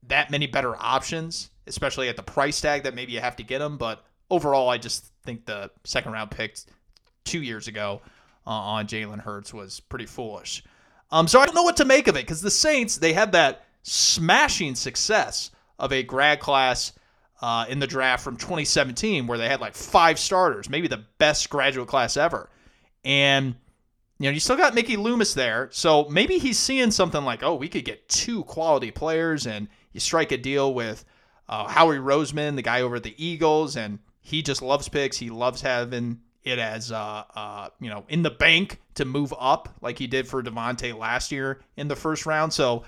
that 0.08 0.32
many 0.32 0.48
better 0.48 0.76
options, 0.76 1.50
especially 1.66 2.10
at 2.10 2.16
the 2.16 2.24
price 2.24 2.62
tag 2.62 2.84
that 2.84 2.96
maybe 2.96 3.14
you 3.14 3.20
have 3.20 3.36
to 3.38 3.44
get 3.44 3.60
them. 3.60 3.78
But 3.78 4.06
overall, 4.30 4.70
I 4.70 4.78
just 4.78 5.12
think 5.24 5.46
the 5.46 5.72
second 5.84 6.12
round 6.12 6.32
pick 6.32 6.58
two 7.24 7.42
years 7.42 7.68
ago 7.68 8.02
uh, 8.46 8.52
on 8.52 8.88
Jalen 8.88 9.20
Hurts 9.20 9.54
was 9.54 9.80
pretty 9.80 10.06
foolish. 10.06 10.64
Um, 11.12 11.28
so 11.28 11.40
I 11.40 11.46
don't 11.46 11.56
know 11.56 11.64
what 11.64 11.78
to 11.78 11.86
make 11.86 12.08
of 12.08 12.16
it 12.16 12.26
because 12.26 12.42
the 12.42 12.52
Saints 12.52 12.98
they 12.98 13.14
had 13.14 13.32
that 13.32 13.66
smashing 13.84 14.76
success 14.76 15.52
of 15.80 15.94
a 15.94 16.04
grad 16.04 16.40
class 16.40 16.94
uh, 17.42 17.66
in 17.70 17.80
the 17.80 17.88
draft 17.88 18.24
from 18.24 18.36
2017 18.36 19.28
where 19.28 19.38
they 19.38 19.48
had 19.48 19.62
like 19.62 19.76
five 19.76 20.20
starters, 20.20 20.70
maybe 20.70 20.88
the 20.88 21.06
best 21.18 21.50
graduate 21.50 21.88
class 21.88 22.18
ever, 22.18 22.50
and 23.06 23.56
you 24.20 24.26
know, 24.26 24.32
you 24.32 24.40
still 24.40 24.58
got 24.58 24.74
Mickey 24.74 24.98
Loomis 24.98 25.36
there. 25.36 25.70
So 25.72 26.06
maybe 26.10 26.40
he's 26.40 26.58
seeing 26.58 26.90
something 26.90 27.24
like, 27.24 27.44
oh, 27.44 27.54
we 27.54 27.68
could 27.68 27.86
get 27.86 28.10
two 28.10 28.44
quality 28.46 28.90
players 28.90 29.46
and 29.46 29.68
you 29.92 30.00
strike 30.00 30.32
a 30.32 30.38
deal 30.38 30.74
with 30.74 31.06
uh, 31.48 31.68
Howie 31.68 31.98
Roseman, 31.98 32.56
the 32.56 32.64
guy 32.64 32.82
over 32.82 32.96
at 32.96 33.04
the 33.04 33.14
Eagles, 33.24 33.78
and 33.78 34.00
he 34.28 34.42
just 34.42 34.62
loves 34.62 34.90
picks. 34.90 35.16
He 35.16 35.30
loves 35.30 35.62
having 35.62 36.20
it 36.44 36.60
as, 36.60 36.92
uh, 36.92 37.24
uh, 37.34 37.70
you 37.80 37.90
know, 37.90 38.04
in 38.10 38.24
the 38.24 38.30
bank 38.30 38.82
to 38.96 39.06
move 39.06 39.34
up 39.40 39.70
like 39.80 39.98
he 39.98 40.06
did 40.06 40.28
for 40.28 40.44
DeVonta 40.44 40.98
last 40.98 41.32
year 41.32 41.62
in 41.78 41.88
the 41.88 41.96
first 41.96 42.26
round. 42.26 42.52
So 42.52 42.84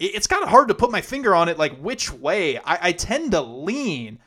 it, 0.00 0.16
it's 0.16 0.26
kind 0.26 0.42
of 0.42 0.48
hard 0.48 0.66
to 0.66 0.74
put 0.74 0.90
my 0.90 1.00
finger 1.00 1.32
on 1.32 1.48
it, 1.48 1.58
like 1.58 1.78
which 1.78 2.12
way. 2.12 2.58
I, 2.58 2.88
I 2.88 2.92
tend 2.92 3.30
to 3.32 3.40
lean 3.40 4.18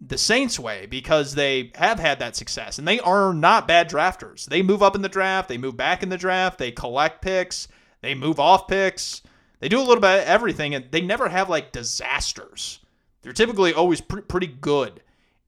the 0.00 0.18
Saints 0.18 0.58
way 0.58 0.86
because 0.86 1.36
they 1.36 1.70
have 1.76 2.00
had 2.00 2.18
that 2.18 2.34
success 2.34 2.80
and 2.80 2.88
they 2.88 2.98
are 2.98 3.32
not 3.32 3.68
bad 3.68 3.88
drafters. 3.88 4.46
They 4.46 4.62
move 4.62 4.82
up 4.82 4.96
in 4.96 5.02
the 5.02 5.08
draft, 5.08 5.48
they 5.48 5.58
move 5.58 5.76
back 5.76 6.02
in 6.02 6.08
the 6.08 6.18
draft, 6.18 6.58
they 6.58 6.72
collect 6.72 7.22
picks, 7.22 7.68
they 8.00 8.16
move 8.16 8.40
off 8.40 8.66
picks. 8.66 9.22
They 9.60 9.68
do 9.68 9.78
a 9.78 9.84
little 9.86 10.00
bit 10.00 10.22
of 10.22 10.26
everything 10.26 10.74
and 10.74 10.86
they 10.90 11.02
never 11.02 11.28
have 11.28 11.48
like 11.48 11.70
disasters. 11.70 12.80
They're 13.22 13.32
typically 13.32 13.74
always 13.74 14.00
pre- 14.00 14.22
pretty 14.22 14.48
good. 14.48 15.02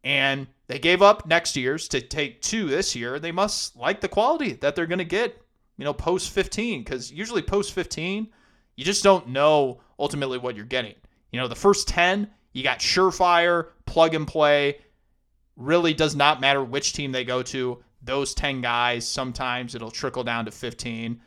And 0.05 0.47
they 0.67 0.79
gave 0.79 1.03
up 1.03 1.27
next 1.27 1.57
year's 1.57 1.89
to 1.89 2.01
take 2.01 2.43
two 2.43 2.69
this 2.69 2.97
year. 2.97 3.19
They 3.19 3.33
must 3.33 3.77
like 3.77 4.01
the 4.01 4.09
quality 4.09 4.55
that 4.55 4.75
they're 4.75 4.87
going 4.87 4.99
to 4.99 5.05
get, 5.05 5.41
you 5.77 5.85
know, 5.85 5.95
post 5.95 6.31
15 6.31 6.85
cuz 6.85 7.13
usually 7.13 7.43
post 7.43 7.73
15 7.73 8.29
you 8.77 8.85
just 8.85 9.05
don't 9.05 9.29
know 9.29 9.81
ultimately 9.99 10.39
what 10.39 10.57
you're 10.57 10.65
getting. 10.65 10.95
You 11.31 11.41
know, 11.41 11.49
the 11.49 11.55
first 11.55 11.89
10 11.89 12.29
you 12.53 12.63
got 12.63 12.81
surefire, 12.81 13.69
plug 13.87 14.15
and 14.15 14.27
play. 14.27 14.79
Really 15.57 15.95
does 15.95 16.15
not 16.15 16.41
matter 16.41 16.63
which 16.63 16.93
team 16.93 17.13
they 17.13 17.25
go 17.25 17.43
to. 17.45 17.83
Those 18.03 18.35
10 18.35 18.61
guys, 18.61 19.07
sometimes 19.07 19.75
it'll 19.75 19.91
trickle 19.91 20.25
down 20.25 20.45
to 20.47 20.51
15. 20.51 21.21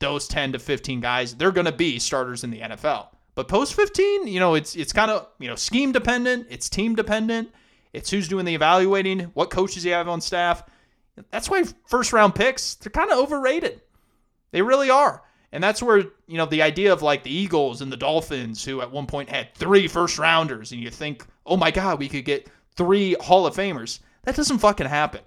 Those 0.00 0.28
10 0.28 0.52
to 0.52 0.58
15 0.58 1.00
guys, 1.00 1.34
they're 1.34 1.52
going 1.52 1.66
to 1.66 1.72
be 1.72 1.98
starters 1.98 2.44
in 2.44 2.50
the 2.50 2.60
NFL. 2.60 3.08
But 3.34 3.48
post 3.48 3.74
15, 3.74 4.26
you 4.26 4.40
know, 4.40 4.54
it's 4.54 4.76
it's 4.76 4.92
kind 4.92 5.10
of, 5.10 5.28
you 5.38 5.48
know, 5.48 5.56
scheme 5.56 5.92
dependent, 5.92 6.46
it's 6.50 6.68
team 6.68 6.94
dependent. 6.94 7.50
It's 7.94 8.10
who's 8.10 8.28
doing 8.28 8.44
the 8.44 8.54
evaluating, 8.54 9.20
what 9.34 9.50
coaches 9.50 9.84
you 9.84 9.92
have 9.92 10.08
on 10.08 10.20
staff. 10.20 10.64
That's 11.30 11.48
why 11.48 11.62
first 11.86 12.12
round 12.12 12.34
picks, 12.34 12.74
they're 12.74 12.90
kind 12.90 13.10
of 13.10 13.18
overrated. 13.18 13.80
They 14.50 14.62
really 14.62 14.90
are. 14.90 15.22
And 15.52 15.62
that's 15.62 15.80
where, 15.80 15.98
you 16.26 16.36
know, 16.36 16.46
the 16.46 16.62
idea 16.62 16.92
of 16.92 17.02
like 17.02 17.22
the 17.22 17.34
Eagles 17.34 17.80
and 17.80 17.92
the 17.92 17.96
Dolphins, 17.96 18.64
who 18.64 18.80
at 18.80 18.90
one 18.90 19.06
point 19.06 19.28
had 19.28 19.54
three 19.54 19.86
first 19.86 20.18
rounders, 20.18 20.72
and 20.72 20.80
you 20.80 20.90
think, 20.90 21.24
oh 21.46 21.56
my 21.56 21.70
God, 21.70 22.00
we 22.00 22.08
could 22.08 22.24
get 22.24 22.50
three 22.76 23.14
Hall 23.20 23.46
of 23.46 23.54
Famers. 23.54 24.00
That 24.24 24.34
doesn't 24.34 24.58
fucking 24.58 24.88
happen. 24.88 25.20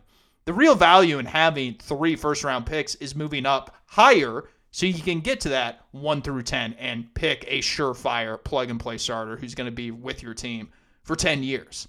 The 0.43 0.53
real 0.53 0.75
value 0.75 1.19
in 1.19 1.25
having 1.25 1.75
three 1.75 2.17
first 2.17 2.43
round 2.43 2.65
picks 2.65 2.95
is 2.95 3.15
moving 3.15 3.45
up 3.45 3.75
higher 3.85 4.49
so 4.71 4.85
you 4.85 5.01
can 5.01 5.21
get 5.21 5.39
to 5.41 5.49
that 5.49 5.85
1 5.91 6.21
through 6.21 6.43
10 6.43 6.73
and 6.73 7.13
pick 7.13 7.45
a 7.47 7.59
surefire 7.59 8.43
plug 8.43 8.69
and 8.69 8.79
play 8.79 8.97
starter 8.97 9.37
who's 9.37 9.55
going 9.55 9.65
to 9.65 9.75
be 9.75 9.91
with 9.91 10.21
your 10.21 10.33
team 10.33 10.69
for 11.03 11.15
10 11.15 11.43
years. 11.43 11.87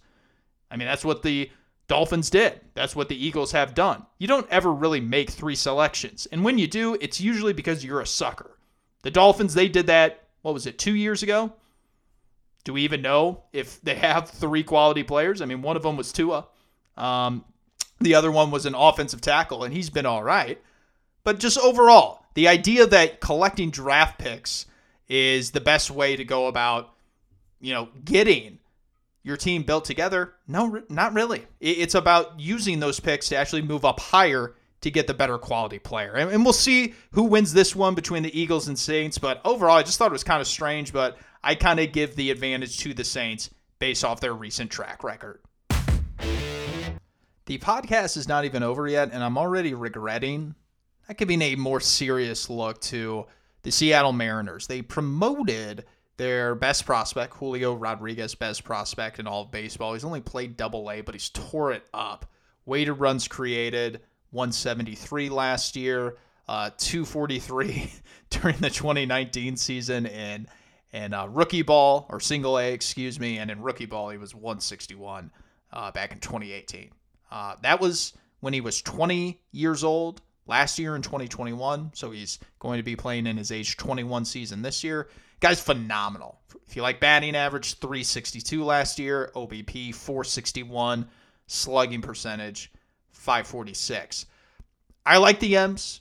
I 0.70 0.76
mean, 0.76 0.86
that's 0.86 1.04
what 1.04 1.22
the 1.22 1.50
Dolphins 1.86 2.30
did. 2.30 2.60
That's 2.74 2.94
what 2.94 3.08
the 3.08 3.24
Eagles 3.24 3.52
have 3.52 3.74
done. 3.74 4.04
You 4.18 4.28
don't 4.28 4.48
ever 4.50 4.72
really 4.72 5.00
make 5.00 5.30
three 5.30 5.54
selections. 5.54 6.26
And 6.30 6.44
when 6.44 6.58
you 6.58 6.66
do, 6.66 6.96
it's 7.00 7.20
usually 7.20 7.54
because 7.54 7.84
you're 7.84 8.00
a 8.00 8.06
sucker. 8.06 8.58
The 9.02 9.10
Dolphins, 9.10 9.54
they 9.54 9.68
did 9.68 9.86
that, 9.86 10.24
what 10.42 10.54
was 10.54 10.66
it, 10.66 10.78
two 10.78 10.94
years 10.94 11.22
ago? 11.22 11.52
Do 12.64 12.74
we 12.74 12.82
even 12.82 13.00
know 13.00 13.44
if 13.52 13.80
they 13.80 13.94
have 13.94 14.28
three 14.28 14.62
quality 14.62 15.02
players? 15.02 15.40
I 15.40 15.46
mean, 15.46 15.62
one 15.62 15.76
of 15.76 15.82
them 15.82 15.96
was 15.96 16.12
Tua. 16.12 16.46
Um, 16.96 17.44
the 18.00 18.14
other 18.14 18.30
one 18.30 18.50
was 18.50 18.66
an 18.66 18.74
offensive 18.74 19.22
tackle, 19.22 19.64
and 19.64 19.72
he's 19.72 19.88
been 19.88 20.06
all 20.06 20.22
right. 20.22 20.60
But 21.24 21.40
just 21.40 21.58
overall, 21.58 22.24
the 22.34 22.48
idea 22.48 22.86
that 22.86 23.20
collecting 23.20 23.70
draft 23.70 24.18
picks 24.18 24.66
is 25.08 25.52
the 25.52 25.60
best 25.60 25.90
way 25.90 26.16
to 26.16 26.24
go 26.24 26.46
about, 26.46 26.94
you 27.60 27.72
know, 27.72 27.88
getting 28.04 28.58
your 29.28 29.36
team 29.36 29.62
built 29.62 29.84
together? 29.84 30.34
No, 30.48 30.82
not 30.88 31.14
really. 31.14 31.46
It's 31.60 31.94
about 31.94 32.40
using 32.40 32.80
those 32.80 32.98
picks 32.98 33.28
to 33.28 33.36
actually 33.36 33.62
move 33.62 33.84
up 33.84 34.00
higher 34.00 34.54
to 34.80 34.90
get 34.90 35.06
the 35.06 35.14
better 35.14 35.38
quality 35.38 35.78
player. 35.78 36.14
And, 36.14 36.44
we'll 36.44 36.52
see 36.52 36.94
who 37.12 37.24
wins 37.24 37.52
this 37.52 37.76
one 37.76 37.94
between 37.94 38.22
the 38.22 38.38
Eagles 38.38 38.68
and 38.68 38.78
Saints. 38.78 39.18
But 39.18 39.40
overall, 39.44 39.76
I 39.76 39.82
just 39.82 39.98
thought 39.98 40.10
it 40.10 40.12
was 40.12 40.24
kind 40.24 40.40
of 40.40 40.46
strange, 40.46 40.92
but 40.92 41.18
I 41.42 41.54
kind 41.54 41.78
of 41.78 41.92
give 41.92 42.16
the 42.16 42.30
advantage 42.30 42.78
to 42.78 42.94
the 42.94 43.04
Saints 43.04 43.50
based 43.78 44.04
off 44.04 44.20
their 44.20 44.34
recent 44.34 44.70
track 44.70 45.04
record. 45.04 45.40
The 47.46 47.58
podcast 47.58 48.16
is 48.16 48.28
not 48.28 48.44
even 48.44 48.62
over 48.62 48.86
yet, 48.86 49.10
and 49.12 49.22
I'm 49.22 49.38
already 49.38 49.74
regretting 49.74 50.54
not 51.08 51.16
giving 51.16 51.40
a 51.40 51.56
more 51.56 51.80
serious 51.80 52.50
look 52.50 52.80
to 52.82 53.26
the 53.62 53.72
Seattle 53.72 54.12
Mariners. 54.12 54.66
They 54.66 54.82
promoted 54.82 55.86
their 56.18 56.54
best 56.54 56.84
prospect, 56.84 57.34
Julio 57.34 57.74
Rodriguez, 57.74 58.34
best 58.34 58.64
prospect 58.64 59.18
in 59.18 59.26
all 59.26 59.42
of 59.42 59.50
baseball. 59.50 59.94
He's 59.94 60.04
only 60.04 60.20
played 60.20 60.56
double 60.56 60.90
A, 60.90 61.00
but 61.00 61.14
he's 61.14 61.30
tore 61.30 61.72
it 61.72 61.84
up. 61.94 62.26
Weighted 62.66 62.98
runs 62.98 63.26
created, 63.26 64.00
173 64.30 65.30
last 65.30 65.76
year, 65.76 66.18
uh, 66.48 66.70
243 66.76 67.92
during 68.30 68.56
the 68.58 68.68
2019 68.70 69.56
season 69.56 70.06
in 70.06 70.46
in 70.92 71.12
uh, 71.12 71.26
rookie 71.26 71.62
ball 71.62 72.06
or 72.08 72.18
single 72.18 72.58
A, 72.58 72.72
excuse 72.72 73.20
me, 73.20 73.38
and 73.38 73.50
in 73.50 73.62
rookie 73.62 73.86
ball 73.86 74.10
he 74.10 74.18
was 74.18 74.34
161 74.34 75.30
uh, 75.72 75.90
back 75.92 76.12
in 76.12 76.18
2018. 76.18 76.90
Uh, 77.30 77.56
that 77.62 77.80
was 77.80 78.14
when 78.40 78.52
he 78.54 78.60
was 78.60 78.80
20 78.82 79.40
years 79.52 79.84
old 79.84 80.22
last 80.46 80.78
year 80.78 80.96
in 80.96 81.02
2021. 81.02 81.90
So 81.94 82.10
he's 82.10 82.38
going 82.58 82.78
to 82.78 82.82
be 82.82 82.96
playing 82.96 83.26
in 83.26 83.36
his 83.36 83.52
age 83.52 83.76
21 83.76 84.24
season 84.24 84.62
this 84.62 84.82
year. 84.82 85.08
Guy's 85.40 85.60
phenomenal. 85.60 86.40
If 86.66 86.76
you 86.76 86.82
like 86.82 87.00
batting 87.00 87.36
average, 87.36 87.74
362 87.74 88.64
last 88.64 88.98
year, 88.98 89.30
OBP 89.34 89.94
461, 89.94 91.08
slugging 91.46 92.02
percentage 92.02 92.72
546. 93.12 94.26
I 95.06 95.16
like 95.18 95.40
the 95.40 95.56
M's. 95.56 96.00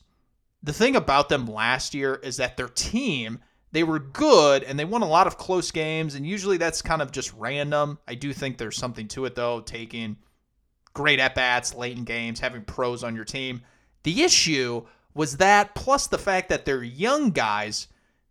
The 0.64 0.74
thing 0.74 0.96
about 0.96 1.30
them 1.30 1.46
last 1.46 1.94
year 1.94 2.16
is 2.16 2.38
that 2.38 2.58
their 2.58 2.68
team, 2.68 3.40
they 3.72 3.84
were 3.84 4.00
good 4.00 4.64
and 4.64 4.78
they 4.78 4.86
won 4.86 5.04
a 5.04 5.08
lot 5.08 5.28
of 5.28 5.38
close 5.38 5.72
games, 5.72 6.16
and 6.16 6.26
usually 6.26 6.58
that's 6.58 6.82
kind 6.82 7.02
of 7.02 7.12
just 7.12 7.34
random. 7.34 8.00
I 8.08 8.16
do 8.16 8.34
think 8.34 8.58
there's 8.58 8.78
something 8.78 9.08
to 9.10 9.26
it, 9.26 9.36
though, 9.36 9.62
taking 9.62 10.18
great 10.94 11.20
at 11.20 11.36
bats 11.36 11.76
late 11.76 11.96
in 11.96 12.04
games, 12.04 12.40
having 12.40 12.64
pros 12.64 13.04
on 13.04 13.16
your 13.16 13.24
team. 13.24 13.62
The 14.04 14.24
issue 14.24 14.86
was 15.14 15.38
that, 15.38 15.76
plus 15.76 16.08
the 16.08 16.18
fact 16.18 16.50
that 16.50 16.66
they're 16.66 16.84
young 16.84 17.30
guys, 17.30 17.88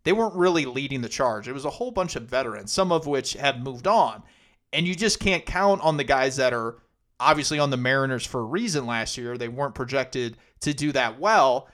they 0.07 0.13
weren't 0.13 0.35
really 0.35 0.63
leading 0.63 1.01
the 1.01 1.09
charge. 1.09 1.49
It 1.49 1.53
was 1.53 1.65
a 1.65 1.69
whole 1.69 1.91
bunch 1.91 2.15
of 2.15 2.23
veterans, 2.23 2.71
some 2.71 2.93
of 2.93 3.07
which 3.07 3.33
have 3.33 3.59
moved 3.59 3.87
on. 3.87 4.23
And 4.71 4.87
you 4.87 4.95
just 4.95 5.19
can't 5.19 5.45
count 5.45 5.81
on 5.81 5.97
the 5.97 6.05
guys 6.05 6.37
that 6.37 6.53
are 6.53 6.77
obviously 7.19 7.59
on 7.59 7.71
the 7.71 7.77
Mariners 7.77 8.25
for 8.25 8.39
a 8.39 8.45
reason 8.45 8.85
last 8.85 9.17
year. 9.17 9.37
They 9.37 9.49
weren't 9.49 9.75
projected 9.75 10.37
to 10.61 10.73
do 10.73 10.93
that 10.93 11.19
well. 11.19 11.67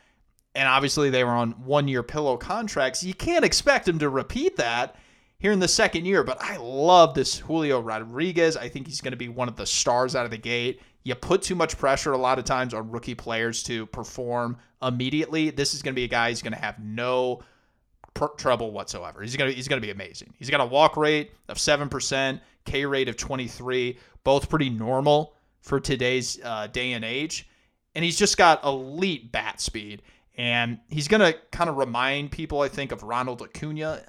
And 0.56 0.68
obviously, 0.68 1.12
they 1.12 1.24
were 1.24 1.30
on 1.30 1.52
one 1.64 1.88
year 1.88 2.02
pillow 2.02 2.36
contracts. 2.36 3.04
You 3.04 3.14
can't 3.14 3.46
expect 3.46 3.86
them 3.86 4.00
to 4.00 4.10
repeat 4.10 4.58
that 4.58 4.96
here 5.38 5.52
in 5.52 5.60
the 5.60 5.68
second 5.68 6.06
year. 6.06 6.24
But 6.24 6.42
I 6.42 6.58
love 6.58 7.14
this 7.14 7.38
Julio 7.38 7.82
Rodriguez. 7.82 8.58
I 8.58 8.68
think 8.68 8.88
he's 8.88 9.02
going 9.02 9.12
to 9.12 9.18
be 9.18 9.30
one 9.30 9.48
of 9.48 9.58
the 9.58 9.68
stars 9.68 10.16
out 10.16 10.26
of 10.26 10.32
the 10.32 10.40
gate. 10.40 10.82
You 11.04 11.14
put 11.14 11.44
too 11.44 11.54
much 11.54 11.78
pressure 11.78 12.14
a 12.14 12.18
lot 12.18 12.40
of 12.40 12.46
times 12.46 12.74
on 12.74 12.90
rookie 12.90 13.14
players 13.14 13.62
to 13.66 13.86
perform 13.86 14.58
immediately. 14.82 15.52
This 15.52 15.76
is 15.76 15.84
going 15.84 15.94
to 15.94 16.00
be 16.00 16.06
a 16.06 16.08
guy 16.08 16.30
who's 16.30 16.42
going 16.42 16.54
to 16.54 16.60
have 16.60 16.80
no 16.80 17.44
trouble 18.38 18.72
whatsoever. 18.72 19.22
He's 19.22 19.36
to 19.36 19.52
he's 19.52 19.68
to 19.68 19.80
be 19.80 19.92
amazing. 19.92 20.34
He's 20.38 20.50
got 20.50 20.62
a 20.62 20.66
walk 20.66 20.98
rate 20.98 21.32
of 21.48 21.58
7%, 21.58 22.40
K 22.66 22.86
rate 22.86 23.10
of 23.10 23.18
23, 23.18 23.98
both 24.24 24.50
pretty 24.50 24.70
normal 24.70 25.36
for 25.62 25.80
today's 25.80 26.40
uh, 26.44 26.68
day 26.68 26.94
and 26.94 27.04
age. 27.04 27.48
And 27.96 28.04
he's 28.04 28.18
just 28.18 28.38
got 28.38 28.64
elite 28.64 29.32
bat 29.32 29.62
speed. 29.62 30.02
And 30.36 30.80
he's 30.90 31.08
to 31.22 31.38
kind 31.52 31.70
of 31.70 31.78
remind 31.78 32.32
people, 32.32 32.62
I 32.62 32.68
think, 32.68 32.92
of 32.92 33.04
Ronald 33.04 33.42
Acuna. 33.42 34.04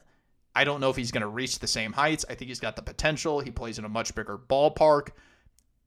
I 0.54 0.64
don't 0.64 0.80
know 0.80 0.88
if 0.88 0.96
he's 0.96 1.10
to 1.22 1.28
reach 1.28 1.58
the 1.58 1.66
same 1.66 1.92
heights. 1.92 2.24
I 2.28 2.34
think 2.34 2.48
he's 2.48 2.60
got 2.60 2.76
the 2.76 2.82
potential. 2.82 3.40
He 3.40 3.50
plays 3.50 3.78
in 3.78 3.84
a 3.84 3.88
much 3.88 4.14
bigger 4.14 4.38
ballpark. 4.38 5.10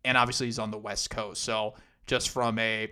And 0.06 0.18
obviously, 0.18 0.46
he's 0.48 0.60
on 0.60 0.70
the 0.70 0.78
West 0.78 1.10
Coast. 1.10 1.42
So, 1.44 1.74
just 2.06 2.30
from 2.30 2.60
a 2.60 2.92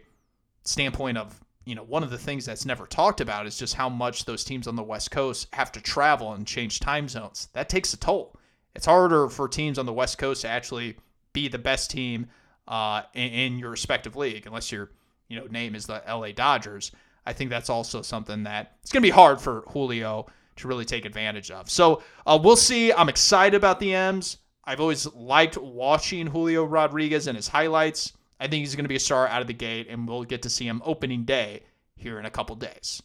standpoint 0.64 1.18
of, 1.18 1.40
you 1.66 1.76
know, 1.76 1.84
one 1.84 2.04
of 2.04 2.12
the 2.12 2.18
things 2.18 2.46
that's 2.46 2.66
never 2.66 2.86
talked 2.86 3.22
about 3.22 3.48
is 3.48 3.58
just 3.58 3.74
how 3.74 3.90
much 3.90 4.26
those 4.26 4.44
teams 4.44 4.68
on 4.68 4.76
the 4.76 4.84
West 4.84 5.12
Coast 5.12 5.48
have 5.54 5.72
to 5.74 5.82
travel 5.82 6.34
and 6.34 6.46
change 6.46 6.80
time 6.80 7.10
zones. 7.10 7.50
That 7.54 7.70
takes 7.70 7.94
a 7.94 7.98
toll. 7.98 8.38
It's 8.76 8.86
harder 8.86 9.30
for 9.30 9.48
teams 9.48 9.80
on 9.80 9.86
the 9.86 9.94
West 9.94 10.18
Coast 10.18 10.42
to 10.42 10.48
actually 10.48 10.98
be 11.34 11.48
the 11.48 11.58
best 11.58 11.90
team 11.90 12.28
uh, 12.68 13.04
in, 13.14 13.32
in 13.32 13.60
your 13.60 13.72
respective 13.72 14.16
league, 14.16 14.46
unless 14.46 14.72
your 14.72 14.92
you 15.28 15.40
know 15.40 15.48
name 15.48 15.76
is 15.76 15.86
the 15.86 16.04
LA 16.08 16.32
Dodgers. 16.32 16.92
I 17.26 17.34
think 17.34 17.50
that's 17.50 17.70
also 17.70 18.02
something 18.04 18.44
that 18.44 18.78
it's 18.84 18.92
going 18.92 19.02
to 19.02 19.08
be 19.08 19.12
hard 19.12 19.42
for 19.42 19.64
Julio 19.70 20.28
to 20.58 20.68
really 20.68 20.86
take 20.86 21.06
advantage 21.06 21.50
of. 21.52 21.70
So 21.70 22.04
uh, 22.26 22.40
we'll 22.42 22.56
see. 22.56 22.94
I'm 22.94 23.10
excited 23.10 23.58
about 23.58 23.80
the 23.80 23.94
M's. 23.94 24.38
I've 24.64 24.80
always 24.80 25.12
liked 25.14 25.58
watching 25.58 26.28
Julio 26.28 26.64
Rodriguez 26.64 27.28
and 27.28 27.36
his 27.36 27.48
highlights. 27.48 28.14
I 28.40 28.48
think 28.48 28.62
he's 28.62 28.76
going 28.76 28.86
to 28.86 28.90
be 28.90 28.96
a 28.96 29.00
star 29.00 29.28
out 29.28 29.42
of 29.42 29.48
the 29.48 29.54
gate, 29.54 29.88
and 29.90 30.08
we'll 30.08 30.24
get 30.24 30.42
to 30.44 30.50
see 30.50 30.68
him 30.68 30.82
opening 30.86 31.24
day 31.24 31.64
here 31.96 32.20
in 32.20 32.26
a 32.26 32.32
couple 32.32 32.56
days. 32.56 33.02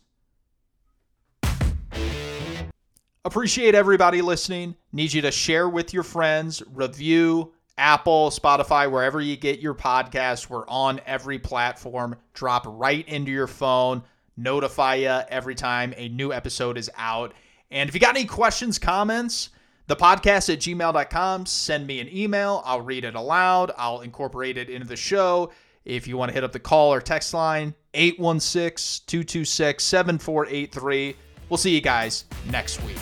Appreciate 3.24 3.74
everybody 3.74 4.22
listening. 4.22 4.74
Need 4.92 5.12
you 5.12 5.22
to 5.22 5.30
share 5.30 5.68
with 5.68 5.92
your 5.92 6.02
friends, 6.02 6.62
review, 6.72 7.52
Apple, 7.76 8.30
Spotify, 8.30 8.90
wherever 8.90 9.20
you 9.20 9.36
get 9.36 9.60
your 9.60 9.74
podcast. 9.74 10.48
We're 10.48 10.66
on 10.66 11.00
every 11.06 11.38
platform. 11.38 12.16
Drop 12.34 12.64
right 12.66 13.06
into 13.06 13.30
your 13.30 13.46
phone, 13.46 14.02
notify 14.36 14.96
you 14.96 15.08
every 15.28 15.54
time 15.54 15.94
a 15.96 16.08
new 16.08 16.32
episode 16.32 16.76
is 16.76 16.90
out. 16.96 17.34
And 17.70 17.88
if 17.88 17.94
you 17.94 18.00
got 18.00 18.16
any 18.16 18.26
questions, 18.26 18.78
comments, 18.78 19.50
the 19.90 19.96
podcast 19.96 20.52
at 20.52 20.60
gmail.com, 20.60 21.46
send 21.46 21.84
me 21.84 21.98
an 21.98 22.08
email. 22.16 22.62
I'll 22.64 22.80
read 22.80 23.04
it 23.04 23.16
aloud, 23.16 23.72
I'll 23.76 24.02
incorporate 24.02 24.56
it 24.56 24.70
into 24.70 24.86
the 24.86 24.94
show. 24.94 25.50
If 25.84 26.06
you 26.06 26.16
want 26.16 26.28
to 26.28 26.34
hit 26.34 26.44
up 26.44 26.52
the 26.52 26.60
call 26.60 26.92
or 26.92 27.00
text 27.00 27.34
line, 27.34 27.74
816 27.94 29.04
226 29.08 29.82
7483. 29.82 31.16
We'll 31.48 31.58
see 31.58 31.74
you 31.74 31.80
guys 31.80 32.24
next 32.46 32.80
week. 32.84 32.98